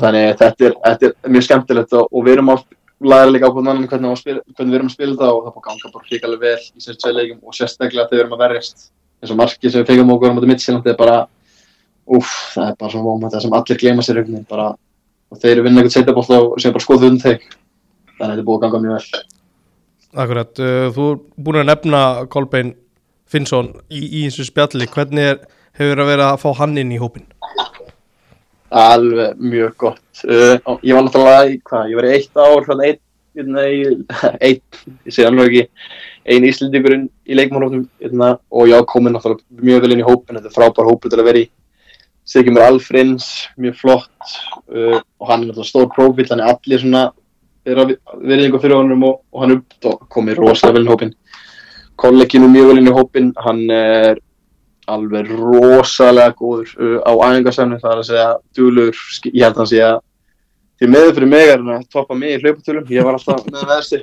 Þannig 0.00 0.32
þetta 0.40 0.66
er, 0.68 0.74
þetta 0.84 1.08
er 1.10 1.32
mjög 1.34 1.46
skemmtilegt 1.46 1.94
og, 1.96 2.08
og 2.10 2.26
við 2.26 2.36
erum 2.36 2.52
að 2.54 2.64
læra 3.06 3.30
líka 3.30 3.50
á 3.50 3.54
hvernig, 3.54 4.18
spila, 4.18 4.42
hvernig 4.56 4.72
við 4.72 4.78
erum 4.78 4.90
að 4.90 4.94
spila 4.96 5.12
þetta 5.12 5.30
og 5.32 5.44
það 5.44 5.56
búið 5.56 5.66
ganga 5.68 5.92
bara 5.92 6.08
hrigalega 6.08 6.42
vel 6.42 6.56
í 6.56 6.80
þessu 6.80 6.96
tveilleikum 7.02 7.42
og 7.42 7.56
sérstaklega 7.56 8.08
þegar 8.08 8.16
við 8.16 8.24
erum 8.24 8.36
að 8.36 8.42
verjast. 8.46 8.88
Eins 9.20 9.32
og 9.32 9.40
markið 9.40 9.72
sem 9.72 9.84
við 9.84 9.90
fengum 9.92 10.12
okkur 10.16 10.32
á 10.32 10.48
Midtjylland 10.50 10.88
er 10.90 10.98
bara 10.98 11.18
uff, 12.06 12.32
það 12.54 12.70
er 12.70 12.80
bara 12.80 12.92
svona 12.92 13.06
móment 13.06 13.34
það 13.34 13.44
sem 13.44 13.56
allir 13.58 13.80
gleyma 13.82 14.06
sér 14.06 14.22
bara, 14.48 14.66
og 15.30 15.40
þeir 15.42 15.62
vinna 15.64 15.82
eitthvað 15.82 15.96
setjabóll 15.96 16.40
og 16.40 16.60
sem 16.62 16.74
bara 16.74 16.86
skoðu 16.86 17.10
um 17.10 17.20
þeim 17.20 17.40
þannig 18.16 18.26
að 18.26 18.32
þetta 18.32 18.42
er 18.42 18.48
búið 18.48 18.58
að 18.58 18.66
ganga 18.66 18.82
mjög 18.84 18.96
vel. 18.96 19.22
Akkurat, 20.16 20.60
uh, 20.62 20.86
þú 20.96 21.06
er 21.12 21.22
búin 21.46 21.60
að 21.60 21.70
nefna 21.70 22.02
Kolbein 22.32 22.74
Finnsson 23.26 23.72
í, 23.90 24.00
í 24.00 24.20
þessu 24.28 24.46
spjalli, 24.48 24.88
hvernig 24.88 25.32
er, 25.34 25.40
hefur 25.76 26.00
það 26.00 26.12
verið 26.12 26.28
að 26.30 26.42
fá 26.44 26.48
hann 26.62 26.78
inn 26.80 26.94
í 26.94 27.00
hópin? 27.02 27.26
Alveg 28.68 29.36
mjög 29.38 29.74
gott. 29.76 30.22
Uh, 30.24 30.56
ég 30.82 30.94
var 30.96 31.04
náttúrulega 31.06 31.58
hvað, 31.68 31.90
ég 31.90 31.98
var 31.98 32.08
í 32.08 32.14
eitt 32.16 32.40
ár 32.40 32.64
svona 32.66 32.88
eitt, 32.88 33.02
eitt 34.46 34.80
ég 35.04 35.14
sé 35.14 35.26
alveg 35.28 35.52
ekki 35.52 35.66
einn 36.26 36.46
íslendingurinn 36.48 37.04
í 37.28 37.36
leikmannhóptum 37.38 37.84
hérna, 38.02 38.32
og 38.50 38.70
ég 38.70 38.80
ákomin 38.80 39.14
náttúrulega 39.14 39.66
mjög 39.68 39.84
vel 39.84 39.92
inn 39.94 40.02
í 40.02 40.08
hópin 40.08 40.40
þetta 40.40 40.50
er 40.50 40.56
frábær 40.56 40.90
hópin 40.90 41.12
til 41.12 41.20
að 41.22 41.30
vera 41.30 41.44
í. 41.44 41.50
Sigmur 42.26 42.64
Alfrins, 42.66 43.28
mjög 43.54 43.76
flott 43.84 44.32
uh, 44.72 44.98
og 44.98 45.28
hann 45.30 45.44
er 45.44 45.52
náttúrulega 45.52 45.70
stór 45.70 45.92
prófíl, 45.92 46.26
hann 46.32 46.42
er 46.42 46.50
allir 46.56 46.82
svona 46.82 47.04
er 47.66 47.80
verðingu 48.22 48.58
fyrir 48.62 48.78
honum 48.78 49.04
og, 49.06 49.20
og 49.34 49.42
hann 49.42 49.58
upp 49.58 49.90
og 49.90 50.06
komið 50.10 50.40
rosalega 50.42 50.76
vel 50.76 50.84
inn 50.84 50.90
í 50.90 50.94
hópin 50.94 51.14
kolleginu 51.96 52.48
mjög 52.52 52.70
vel 52.70 52.80
inn 52.80 52.90
í 52.90 52.94
hópin 52.94 53.30
hann 53.42 53.62
er 53.72 54.20
alveg 54.94 55.30
rosalega 55.32 56.34
góður 56.38 56.72
uh, 56.78 56.98
á 57.02 57.12
æfingarsefni 57.28 57.80
það 57.82 57.92
er 57.92 58.02
að 58.02 58.08
segja 58.10 58.28
dúlur, 58.56 59.04
ég 59.32 59.44
held 59.44 59.54
að 59.54 59.62
hann 59.62 59.72
segja 59.72 59.92
því 60.76 60.90
miður 60.92 61.14
fyrir 61.18 61.32
mig 61.32 61.46
er 61.52 61.62
hann 61.62 61.76
að 61.76 61.86
toppa 61.92 62.18
mig 62.18 62.34
í 62.36 62.40
hlaupatölum, 62.42 62.90
ég 62.92 63.06
var 63.06 63.18
alltaf 63.18 63.46
með 63.50 63.70
veðstu 63.72 64.02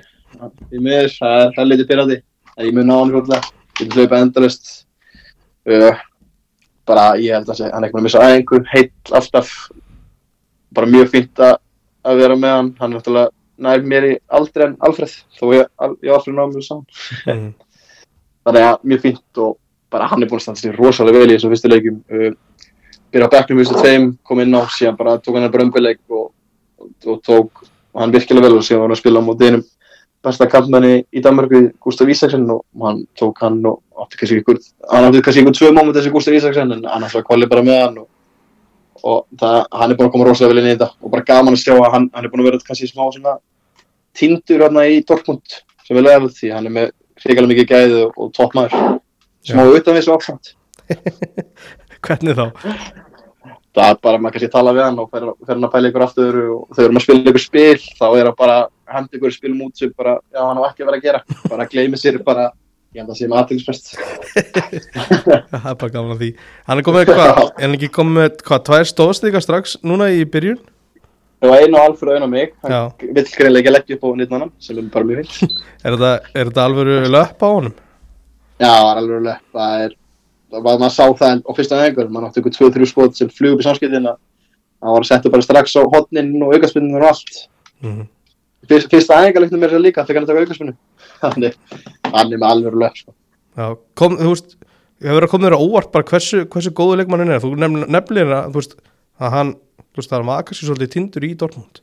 því 0.70 0.86
miður, 0.88 1.12
það 1.20 1.44
er 1.44 1.60
helviti 1.60 1.90
pyrrandi 1.92 2.20
en 2.58 2.66
ég 2.68 2.74
mun 2.76 2.90
ná 2.90 2.96
hann 2.98 3.14
fljóðlega, 3.14 3.54
ég 3.80 3.88
mun 3.88 4.00
hlaupa 4.00 4.24
endalist 4.26 4.74
uh, 5.70 6.04
bara 6.88 7.14
ég 7.20 7.38
held 7.38 7.50
að 7.50 7.60
segja, 7.60 7.72
hann 7.74 7.84
er 7.84 7.90
ekki 7.90 7.96
búin 7.96 8.04
að 8.04 8.10
missa 8.10 8.26
æfingu. 8.28 8.60
Heill 8.74 9.16
alltaf. 9.20 9.54
Bara 10.74 10.90
mjög 10.90 11.12
fínt 11.14 11.44
að 11.44 11.56
að 12.04 12.20
vera 12.20 12.38
með 12.40 12.56
hann. 12.58 12.72
Hann 12.80 12.92
er 12.92 13.00
náttúrulega 13.00 13.30
nær 13.64 13.86
mér 13.88 14.08
í 14.10 14.14
aldrei 14.34 14.66
en 14.68 14.80
Alfred 14.84 15.14
þó 15.38 15.46
ég, 15.54 15.70
ég 16.04 16.16
aldrei 16.16 16.34
náðum 16.34 16.56
mér 16.58 16.66
saman. 16.68 16.88
Mm. 17.30 17.52
þannig 18.44 18.66
að 18.68 18.82
mjög 18.92 19.04
fínt 19.06 19.40
og 19.40 19.54
bara 19.94 20.10
hann 20.12 20.26
er 20.26 20.32
búin 20.32 20.42
að 20.42 20.48
standa 20.48 20.64
sér 20.64 20.80
rosalega 20.80 21.22
vel 21.22 21.30
í 21.30 21.36
þessum 21.38 21.54
fyrstu 21.54 21.72
leikjum. 21.72 22.02
Uh, 22.10 22.34
byrja 23.14 23.30
á 23.30 23.34
bekknum 23.36 23.62
í 23.62 23.68
þessu 23.68 23.82
tveim, 23.84 24.10
kom 24.26 24.42
inn 24.42 24.58
á 24.58 24.62
síðan 24.74 24.98
bara 24.98 25.20
tók 25.22 25.38
hann 25.38 25.46
að 25.46 25.54
brömbileik 25.54 26.02
og, 26.10 26.32
og, 26.82 26.90
og 27.06 27.22
tók 27.22 27.64
og 27.94 28.02
hann 28.02 28.14
virkilega 28.14 28.50
vel 28.50 28.58
og 28.58 28.66
síðan 28.66 28.82
var 28.82 28.90
hann 28.90 28.98
að 28.98 29.02
spila 29.04 29.22
á 29.22 29.28
móti 29.28 29.50
einum 29.50 29.64
besta 30.24 30.48
kampmanni 30.48 31.04
í 31.12 31.22
Danmarku 31.24 31.62
Gustaf 31.84 32.10
Ísaksen 32.10 32.48
og 32.52 32.64
hann 32.82 33.04
tók 33.20 33.42
hann 33.44 33.60
og 33.68 33.82
átti 34.00 34.20
kannski 34.20 34.40
ykkur 34.42 34.60
hann 34.90 35.08
átti 35.10 35.22
kannski 35.26 35.44
ykkur 35.44 35.58
tvö 35.58 35.72
móment 35.76 35.98
þessi 35.98 36.14
Gustaf 36.14 36.38
Ísaksen 36.38 36.72
en 36.78 36.86
annars 36.88 37.16
var 37.18 37.26
Kolli 37.28 37.50
bara 37.52 37.66
með 37.66 37.80
hann 37.82 37.98
og, 38.02 38.08
og 39.04 39.20
það, 39.40 39.60
hann 39.72 39.92
er 39.92 40.00
búin 40.00 40.10
að 40.10 40.14
koma 40.16 40.28
rosalega 40.30 40.54
vel 40.54 40.64
inn 40.64 40.70
í 40.72 40.76
þetta 40.76 40.90
og 40.96 41.14
bara 41.14 41.28
gaman 41.28 41.58
að 41.58 41.64
sjá 41.66 41.76
að 41.76 41.92
hann, 41.98 42.10
hann 42.16 42.26
er 42.26 42.32
búin 42.32 42.46
að 42.46 42.50
vera 42.50 42.68
kannski 42.70 42.90
smá 42.90 43.04
svona 43.12 43.36
tindur 44.16 44.64
hérna 44.64 44.88
í 44.88 45.02
Dortmund 45.04 45.60
sem 45.84 46.00
er 46.00 46.08
leðalegt 46.08 46.40
því 46.40 46.54
hann 46.56 46.70
er 46.70 46.78
með 46.80 46.92
hrikalega 47.24 47.52
mikið 47.52 47.72
gæði 47.74 48.04
og, 48.08 48.32
toppmaður 48.38 49.00
smá 49.48 49.64
utan 49.70 50.02
svo 50.04 50.20
ákvæmt 50.20 50.54
Hvernig 52.04 52.36
þá? 52.36 52.46
það 53.74 53.90
er 53.90 54.00
bara, 54.04 54.20
maður 54.22 54.36
kannski 54.36 54.52
tala 54.54 54.74
við 54.76 54.86
hann 54.86 55.00
og 55.02 55.08
fer, 55.14 55.24
fer 55.46 55.56
hann 55.56 55.68
að 55.68 55.72
pæla 55.74 55.90
ykkur 55.90 56.06
aftur 56.06 56.36
og 56.44 56.76
við 56.78 56.84
erum 56.86 57.00
að 57.00 57.06
spila 57.06 57.32
ykkur 57.32 57.44
spil 57.44 57.86
þá 57.98 58.06
er 58.10 58.28
það 58.28 58.36
bara 58.42 58.58
að 58.64 58.98
henda 58.98 59.18
ykkur 59.18 59.34
spilum 59.34 59.64
út 59.66 59.80
sem 59.80 59.94
bara, 59.98 60.18
já, 60.34 60.42
hann 60.44 60.60
á 60.62 60.64
ekki 60.68 60.84
að 60.84 60.90
vera 60.92 61.00
að 61.00 61.08
gera. 61.08 61.22
Bara 61.50 61.68
gleymi 61.72 62.00
sér 62.00 62.20
bara, 62.26 62.50
ég 62.94 63.02
held 63.02 63.14
að 63.16 63.18
sé 63.20 63.30
með 63.32 63.40
aðtilsprest 63.42 63.90
Það 65.54 65.72
er 65.72 65.80
bara 65.82 65.96
gaman 65.96 66.14
að 66.14 66.22
því. 66.22 66.30
Hann 66.70 66.84
er 66.84 66.88
komið, 66.90 67.10
hvað, 67.10 67.32
er 67.34 67.66
hann 67.66 67.78
ekki 67.80 67.90
komið 67.98 68.38
hvað, 68.46 68.64
tvær 68.70 68.92
stóðstíka 68.92 69.42
strax 69.44 69.78
núna 69.82 70.12
í 70.14 70.22
byrjun? 70.30 70.62
það 71.44 71.52
var 71.52 71.64
einu 71.66 71.76
og 71.76 71.84
alf 71.84 71.98
fyrir 72.00 72.14
auðvitað 72.14 72.32
mig. 72.32 72.52
Já. 72.64 72.78
hann 72.88 73.16
vill 73.18 73.26
greinlega 73.34 73.64
ekki 73.64 73.74
leggja 73.74 73.96
upp 73.98 74.06
á 74.06 74.10
nýtnanam 74.22 74.52
sem 74.64 74.78
er 74.80 74.86
bara 74.94 75.10
mjög 75.10 75.26
fint 75.34 75.58
Er 75.90 75.98
þetta, 75.98 76.64
alvöru 76.64 77.02
löpp 77.12 77.44
á 77.44 77.50
honum? 77.50 77.74
Já, 78.60 78.70
það 78.70 78.86
var 78.88 79.02
alveg 79.02 79.18
alveg, 79.20 79.44
það 79.54 79.86
er 79.88 79.96
maður 80.64 80.94
sá 80.94 81.06
það 81.18 81.42
á 81.44 81.52
fyrsta 81.58 81.80
einhver 81.82 82.10
maður 82.14 82.30
átti 82.30 82.44
ykkur 82.44 82.56
2-3 82.60 82.90
skot 82.92 83.18
sem 83.18 83.32
flug 83.34 83.56
upp 83.56 83.64
í 83.64 83.68
samskiptina 83.68 84.16
það 84.84 84.96
var 84.98 85.06
að 85.06 85.10
setja 85.10 85.32
bara 85.34 85.46
strax 85.46 85.76
á 85.80 85.82
hotnin 85.94 86.34
og 86.44 86.54
aukarspinnur 86.58 87.06
og 87.06 87.14
allt. 87.14 87.40
Mm. 87.84 88.04
Fyrst, 88.70 88.90
fyrsta 88.92 89.18
æfingarleiknum 89.24 89.64
er 89.66 89.74
það 89.74 89.84
líka 89.88 90.06
þegar 90.08 90.22
hann 90.22 90.30
taka 90.30 90.44
aukarspinnu 90.44 90.76
þannig, 91.24 91.58
hann 92.14 92.34
er 92.36 92.38
með 92.38 92.48
alveg 92.50 92.76
alveg 92.78 93.00
sko. 93.02 93.16
Já, 93.54 93.66
kom, 94.00 94.18
þú 94.20 94.30
veist 94.34 94.56
ég 95.04 95.10
hefur 95.10 95.18
verið 95.20 95.28
að 95.28 95.34
koma 95.34 95.48
þér 95.48 95.56
á 95.58 95.66
óvart 95.66 95.92
bara 95.94 96.10
hversu, 96.12 96.44
hversu 96.54 96.72
góðu 96.76 97.00
leikmannin 97.02 97.34
er. 97.36 97.42
Þú 97.44 97.54
nefn- 97.60 97.90
nefnilega 97.92 98.38
að, 98.40 98.54
þú 98.54 98.62
veist, 98.62 98.78
að 99.20 99.36
hann 99.38 99.52
þú 99.94 100.00
veist, 100.02 100.12
það 100.14 100.28
var 100.30 100.46
kannski 100.48 100.68
svolítið 100.70 100.94
tindur 100.94 101.28
í 101.28 101.34
Dortmund. 101.40 101.82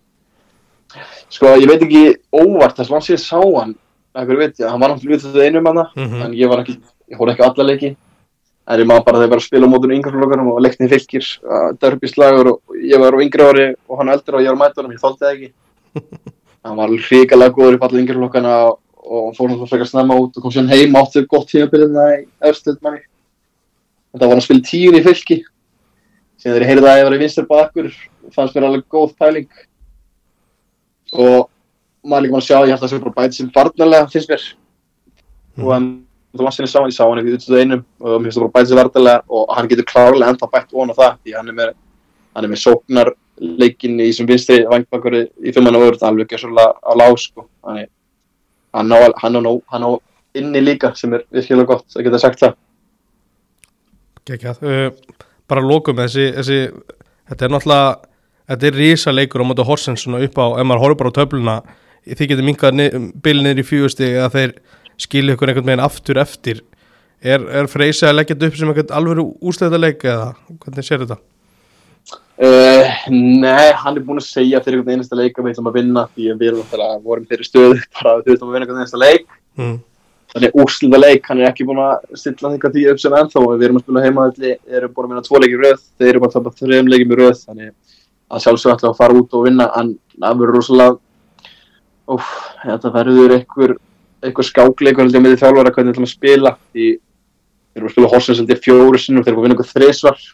Sko, 1.30 1.52
ég 1.61 1.68
veit 1.70 1.85
ekki 1.87 2.04
óvart 2.35 2.78
þess 2.80 2.88
að 2.90 2.96
hann 2.96 3.06
sé 3.06 3.18
sá 3.22 3.38
hann 3.38 3.76
einhverju 4.16 4.38
veit 4.42 4.59
hann 4.66 4.81
var 4.81 4.90
náttúrulega 4.94 5.16
við 5.16 5.27
þetta 5.27 5.46
einum 5.46 5.66
hann 5.70 5.81
Mhm. 5.96 6.23
en 6.27 6.33
ég 6.35 6.49
var 6.51 6.62
ekki, 6.64 6.79
ég 7.11 7.18
hór 7.18 7.31
ekki 7.35 7.44
alla 7.46 7.64
leiki. 7.70 7.96
En 8.70 8.79
ég 8.81 8.87
maður 8.87 9.05
bara 9.05 9.18
þegar 9.23 9.38
að 9.40 9.46
spila 9.46 9.66
á 9.66 9.70
mótunum 9.73 9.96
yngreflokarum 9.99 10.49
og 10.53 10.61
leiknið 10.62 10.90
fylgir 10.94 11.25
uh, 11.42 11.73
derbyslagur 11.81 12.46
og 12.53 12.61
ég 12.77 12.99
var 13.01 13.12
á 13.16 13.18
yngri 13.25 13.42
ári 13.42 13.66
og 13.88 13.99
hann 13.99 14.09
eldri 14.12 14.35
og 14.37 14.42
ég 14.44 14.51
var 14.53 14.59
á 14.59 14.62
mætunum, 14.68 14.92
ég 14.94 15.01
þóldi 15.03 15.18
það 15.25 15.35
ekki. 15.35 15.53
Hann 16.64 16.77
var 16.77 16.88
hrikalega 16.92 17.55
góður 17.57 17.77
í 17.77 17.81
falla 17.81 18.01
yngreflokana 18.03 18.51
og, 18.68 18.79
og 19.01 19.31
fór 19.35 19.49
náttúrulega 19.49 19.70
frekar 19.73 19.88
snemma 19.88 20.18
út 20.20 20.37
og 20.37 20.42
kom 20.44 20.53
síðan 20.53 20.68
heim 20.68 20.92
áttu 21.01 21.23
gott 21.27 21.49
tímabiliðna 21.49 22.05
í 22.20 22.27
öðrstöld 22.44 22.83
manni 22.85 23.01
þetta 24.12 24.27
var 24.27 24.35
hann 24.35 24.42
að 24.42 24.44
spila 24.44 24.66
tíun 24.68 24.99
í 24.99 25.03
fylki. 25.07 25.38
Síðan 26.37 26.55
þegar 26.59 26.62
ég 26.66 26.70
heyrði 26.70 26.90
að 26.90 26.99
ég 27.01 27.05
var 27.09 27.16
í 27.16 27.20
vinstur 27.23 27.46
bakur 27.49 27.88
fannst 28.37 28.55
mér 28.55 28.66
alveg 28.68 28.85
góð 28.92 29.16
pæling. 29.18 29.49
Og 31.16 31.49
maður 32.04 32.24
líka 32.24 32.34
mann 32.34 32.42
að 32.42 32.48
sjá, 32.48 32.56
ég 32.60 32.72
held 32.72 32.78
að 32.78 32.84
það 32.84 32.92
sé 32.92 33.02
bara 33.04 33.16
bæti 33.18 33.38
sem 33.38 33.50
varnarlega 33.54 34.10
finnst 34.12 34.32
mér. 34.32 34.46
Og 35.60 35.72
hann, 35.74 35.88
þú 36.36 36.46
varst 36.46 36.60
henni 36.60 36.70
sá 36.72 36.78
hann, 36.80 36.90
ég 36.90 36.96
sá 36.96 37.04
hann 37.04 37.20
ekki 37.22 37.36
út 37.36 37.48
einu 37.60 37.78
og 37.80 38.14
mér 38.14 38.28
finnst 38.28 38.38
það 38.38 38.46
bara 38.46 38.56
bæti 38.56 38.72
sem 38.72 38.80
varnarlega 38.80 39.38
og 39.38 39.54
hann 39.56 39.70
getur 39.70 39.88
klárlega 39.90 40.34
enda 40.34 40.50
bætt 40.54 40.74
ofan 40.74 40.92
á 40.92 41.00
það 41.00 41.16
því 41.20 41.36
hann 41.38 41.52
er 41.52 41.58
með, 41.60 41.72
hann 42.36 42.46
er 42.46 42.52
með 42.52 42.62
sóknar 42.64 43.12
leikin 43.40 44.00
í 44.04 44.10
sem 44.12 44.28
vinstri 44.28 44.60
vangbakkur 44.68 45.16
í 45.20 45.54
fimmann 45.56 45.78
og 45.78 45.86
öðru, 45.88 46.00
alveg 46.06 46.28
ekki 46.28 46.42
svolítið 46.42 46.76
á 46.84 46.92
lág 47.00 47.18
sko, 47.20 47.46
hann 47.66 47.86
hann 48.76 48.92
hann 49.22 49.40
hann 49.72 49.86
á 49.88 49.90
inni 50.34 50.60
líka 50.62 50.92
sem 50.94 51.14
er 51.16 51.24
virkilega 51.32 51.72
gott 51.72 51.96
að 51.96 52.06
geta 52.06 52.20
sagt 52.22 52.42
það. 52.42 52.54
Gekjað. 54.28 54.60
Uh, 54.62 55.16
bara 55.50 55.64
að 55.64 55.70
lokum 55.72 55.98
þessi, 55.98 56.28
þessi 56.36 56.58
þetta 57.30 57.46
er 57.46 57.54
náttúrulega 57.54 57.90
þetta 58.50 58.68
er 58.68 58.78
rísa 58.78 59.14
leikur 59.14 59.42
á 59.42 59.48
móti 59.48 59.66
Horsens 59.66 60.06
upp 60.06 60.38
á, 60.38 60.46
ef 60.58 60.66
maður 60.66 60.82
horfður 60.84 61.00
bara 61.00 61.10
á 61.14 61.18
töfluna 61.18 61.56
þið 62.06 62.30
getur 62.32 62.46
minkað 62.46 62.82
bilið 63.22 63.46
niður 63.46 63.62
í 63.62 63.66
fjögusti 63.68 64.12
eða 64.12 64.30
þeir 64.36 64.54
skilja 65.00 65.36
ykkur 65.36 65.52
einhvern 65.52 65.68
veginn 65.70 65.84
aftur 65.84 66.20
eftir 66.20 66.62
er, 67.20 67.44
er 67.44 67.68
Freysi 67.70 68.08
að 68.08 68.16
leggja 68.20 68.36
þetta 68.36 68.48
upp 68.48 68.56
sem 68.60 68.72
einhvern 68.72 68.96
alveg 69.00 69.20
úsleita 69.50 69.80
leik 69.80 70.06
eða 70.06 70.32
hvernig 70.62 70.86
sér 70.86 71.04
þetta? 71.04 71.20
Uh, 72.40 72.86
nei, 73.12 73.68
hann 73.76 73.98
er 73.98 74.04
búinn 74.04 74.20
að 74.22 74.30
segja 74.30 74.62
fyrir 74.64 74.80
einhvern 74.80 74.96
einasta 74.96 75.18
leik 75.18 75.36
að 75.36 75.44
við 75.44 75.52
ætlum 75.52 75.68
að 75.68 75.76
vinna 75.76 76.06
því 76.14 76.30
að 76.32 76.40
við 76.40 76.62
vorum 77.04 77.26
þeirri 77.28 77.48
stöðu 77.48 77.76
bara 77.98 78.14
að 78.14 78.22
við 78.24 78.38
ætlum 78.38 78.48
að 78.48 78.56
vinna 78.56 78.66
einhvern 78.66 78.80
einasta 78.80 79.02
leik 79.02 79.28
Mm. 79.58 79.80
þannig 80.30 80.56
úrslita 80.62 80.98
leik, 81.00 81.24
hann 81.26 81.40
er 81.42 81.48
ekki 81.50 81.64
búinn 81.66 81.80
að 81.82 82.18
stilla 82.18 82.52
eitthvað 82.54 82.76
því 82.76 82.82
upp 82.92 83.00
sem 83.02 83.14
ennþá 83.18 83.40
við 83.48 83.64
erum 83.66 83.78
að 83.80 83.82
spila 83.84 84.02
heimaðalli, 84.04 84.52
erum 84.70 84.92
búin 84.94 85.08
að 85.08 85.12
vinna 85.12 85.24
tvo 85.26 85.40
leikir 85.42 85.64
röð 85.64 85.80
þeir 85.98 86.10
eru 86.12 86.22
bara 86.22 86.30
að 86.30 86.36
tapa 86.36 86.52
þrejum 86.60 86.90
leikir 86.92 87.10
í 87.10 87.18
röð 87.18 87.40
þannig 87.48 87.72
að 88.30 88.44
sjálfsög 88.44 88.74
ætla 88.76 88.92
að 88.92 89.00
fara 89.00 89.16
út 89.18 89.34
og 89.34 89.46
vinna 89.48 89.66
en 89.80 89.90
það 90.14 90.42
verður 90.44 90.56
rosalega 90.60 90.96
óf, 92.11 92.35
þetta 92.64 92.92
verður 92.94 93.37
einhver 93.37 93.77
einhver 94.20 94.44
skákleikur 94.46 95.07
held 95.07 95.16
ég 95.16 95.23
með 95.25 95.35
því 95.35 95.40
þjálfara 95.40 95.73
hvernig 95.75 95.90
við 95.90 95.94
ætlum 95.94 96.09
að 96.09 96.12
spila. 96.12 96.53
Því 96.75 96.88
við 96.90 97.81
erum 97.81 97.88
að 97.88 97.94
spila 97.94 98.11
Horsens 98.12 98.42
held 98.42 98.53
ég 98.53 98.61
fjóru 98.64 99.01
sinnum 99.01 99.25
þeir 99.25 99.33
eru 99.33 99.40
að 99.40 99.46
vinna 99.46 99.57
einhver 99.57 99.70
þrisvar. 99.70 100.27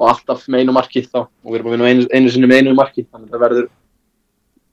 Og 0.00 0.08
alltaf 0.10 0.48
með 0.50 0.64
einu 0.64 0.74
marki 0.74 1.04
þá 1.06 1.20
og 1.22 1.52
við 1.52 1.60
erum 1.60 1.70
að 1.70 1.76
vinna 1.76 1.92
einu, 1.92 2.08
einu 2.10 2.32
sinni 2.32 2.50
með 2.50 2.62
einu 2.62 2.74
marki. 2.78 3.06
Þannig 3.06 3.28
að 3.28 3.36
það 3.36 3.44
verður 3.46 3.70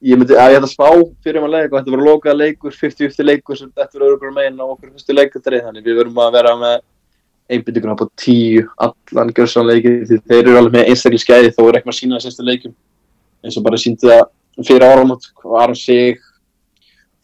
ég 0.10 0.20
myndi 0.20 0.38
að 0.40 0.54
ég 0.54 0.62
ætla 0.62 0.70
að 0.70 0.74
spá 0.74 0.88
fyrir 1.26 1.44
maður 1.44 1.56
leik 1.56 1.74
og 1.74 1.76
þetta 1.78 1.94
verður 1.94 2.08
lokað 2.08 2.38
leikur, 2.40 2.76
50-50 2.82 3.28
leikur 3.28 3.60
sem 3.60 3.72
þetta 3.76 3.98
verður 3.98 4.14
örugur 4.14 4.32
megin 4.36 4.62
á 4.64 4.66
okkur 4.66 4.94
fyrstu 4.94 5.16
leikutari 5.16 5.60
þannig 5.66 5.84
við 5.84 6.00
verðum 6.00 6.22
að 6.24 6.38
vera 6.38 6.54
með 6.56 6.78
einbyttinguna 7.50 7.98
på 8.00 8.08
tíu 8.20 8.64
allan 8.80 9.34
gjörsanleiki 9.36 9.94
því 10.08 10.20
þeir 10.24 10.40
eru 10.40 10.56
alveg 10.62 10.78
með 10.78 10.92
einstaklega 10.94 11.26
skæði 11.26 11.52
þó 11.58 11.62
er 11.66 11.80
ekki 11.80 11.90
maður 11.90 11.98
að 11.98 12.00
sína 12.00 12.16
það 12.16 12.26
sérstu 12.26 12.48
leikum 12.48 12.76
eins 13.44 13.58
og 13.60 13.66
bara 13.66 13.82
síndi 13.82 14.08
það 14.08 14.24
fyrir 14.58 14.86
áramót 14.88 15.30
og 15.44 15.56
Aron 15.62 15.78
Sig 15.78 16.20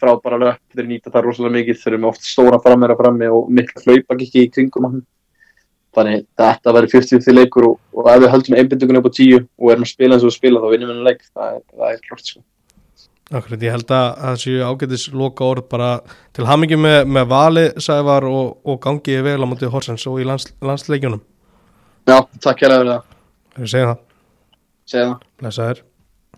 frábæra 0.02 0.40
löp, 0.40 0.62
þeir 0.76 0.88
nýta 0.90 1.12
það 1.12 1.28
rosalega 1.30 1.56
mikið 1.60 1.82
þeir 1.82 1.94
eru 1.94 2.02
með 2.04 2.10
oft 2.12 2.26
stóra 2.28 2.62
frammeira 2.64 2.98
frammi 3.00 3.30
og 3.32 3.52
mikla 3.54 3.84
hlaupa 3.86 4.18
ekki 4.18 4.44
í 4.44 4.50
kringum 4.52 4.90
hann. 4.90 5.06
Þannig 5.96 6.26
þetta 6.36 6.74
verður 6.76 6.94
50-50 6.98 7.38
leikur 7.38 7.68
og, 7.70 7.78
og 7.96 8.10
ef 8.12 8.20
við 8.24 8.34
höldum 8.34 8.58
einbyttinguna 8.60 9.00
upp 9.00 9.08
á 9.08 9.14
tíu 9.16 9.40
og 9.40 9.72
erum 9.72 9.86
að 9.86 9.94
spila 9.94 10.18
eins 10.18 10.26
og 10.26 10.32
við 10.32 10.36
spila 10.36 10.64
þá 10.64 10.68
vinnum 10.74 10.92
við 10.92 10.98
hennar 10.98 11.08
leik. 11.08 11.24
Það 11.32 11.54
er, 11.54 11.64
það 11.72 11.94
er 11.94 12.04
klart 12.10 12.32
sko. 12.32 12.44
Akkurat, 13.26 13.64
ég 13.66 13.74
held 13.74 13.94
að 13.96 14.10
það 14.20 14.36
séu 14.44 14.66
ágætis 14.68 15.08
loka 15.16 15.48
orð 15.48 15.66
bara 15.72 15.88
til 16.36 16.46
hamingi 16.46 16.78
með, 16.78 17.00
með 17.10 17.32
vali 17.32 17.66
sævar 17.82 18.28
og, 18.30 18.60
og 18.68 18.78
gangi 18.84 19.18
vel 19.26 19.40
á 19.42 19.48
móti 19.50 19.72
Horsens 19.72 20.06
og 20.12 20.20
í 20.22 20.28
lands, 20.28 20.52
landsleikjunum. 20.62 21.24
Já, 22.06 22.20
takk 22.44 22.62
fyrir 22.62 22.86
það, 22.92 23.10
segja 23.66 23.90
það, 23.90 24.06
segja 24.94 25.10
það 25.50 25.86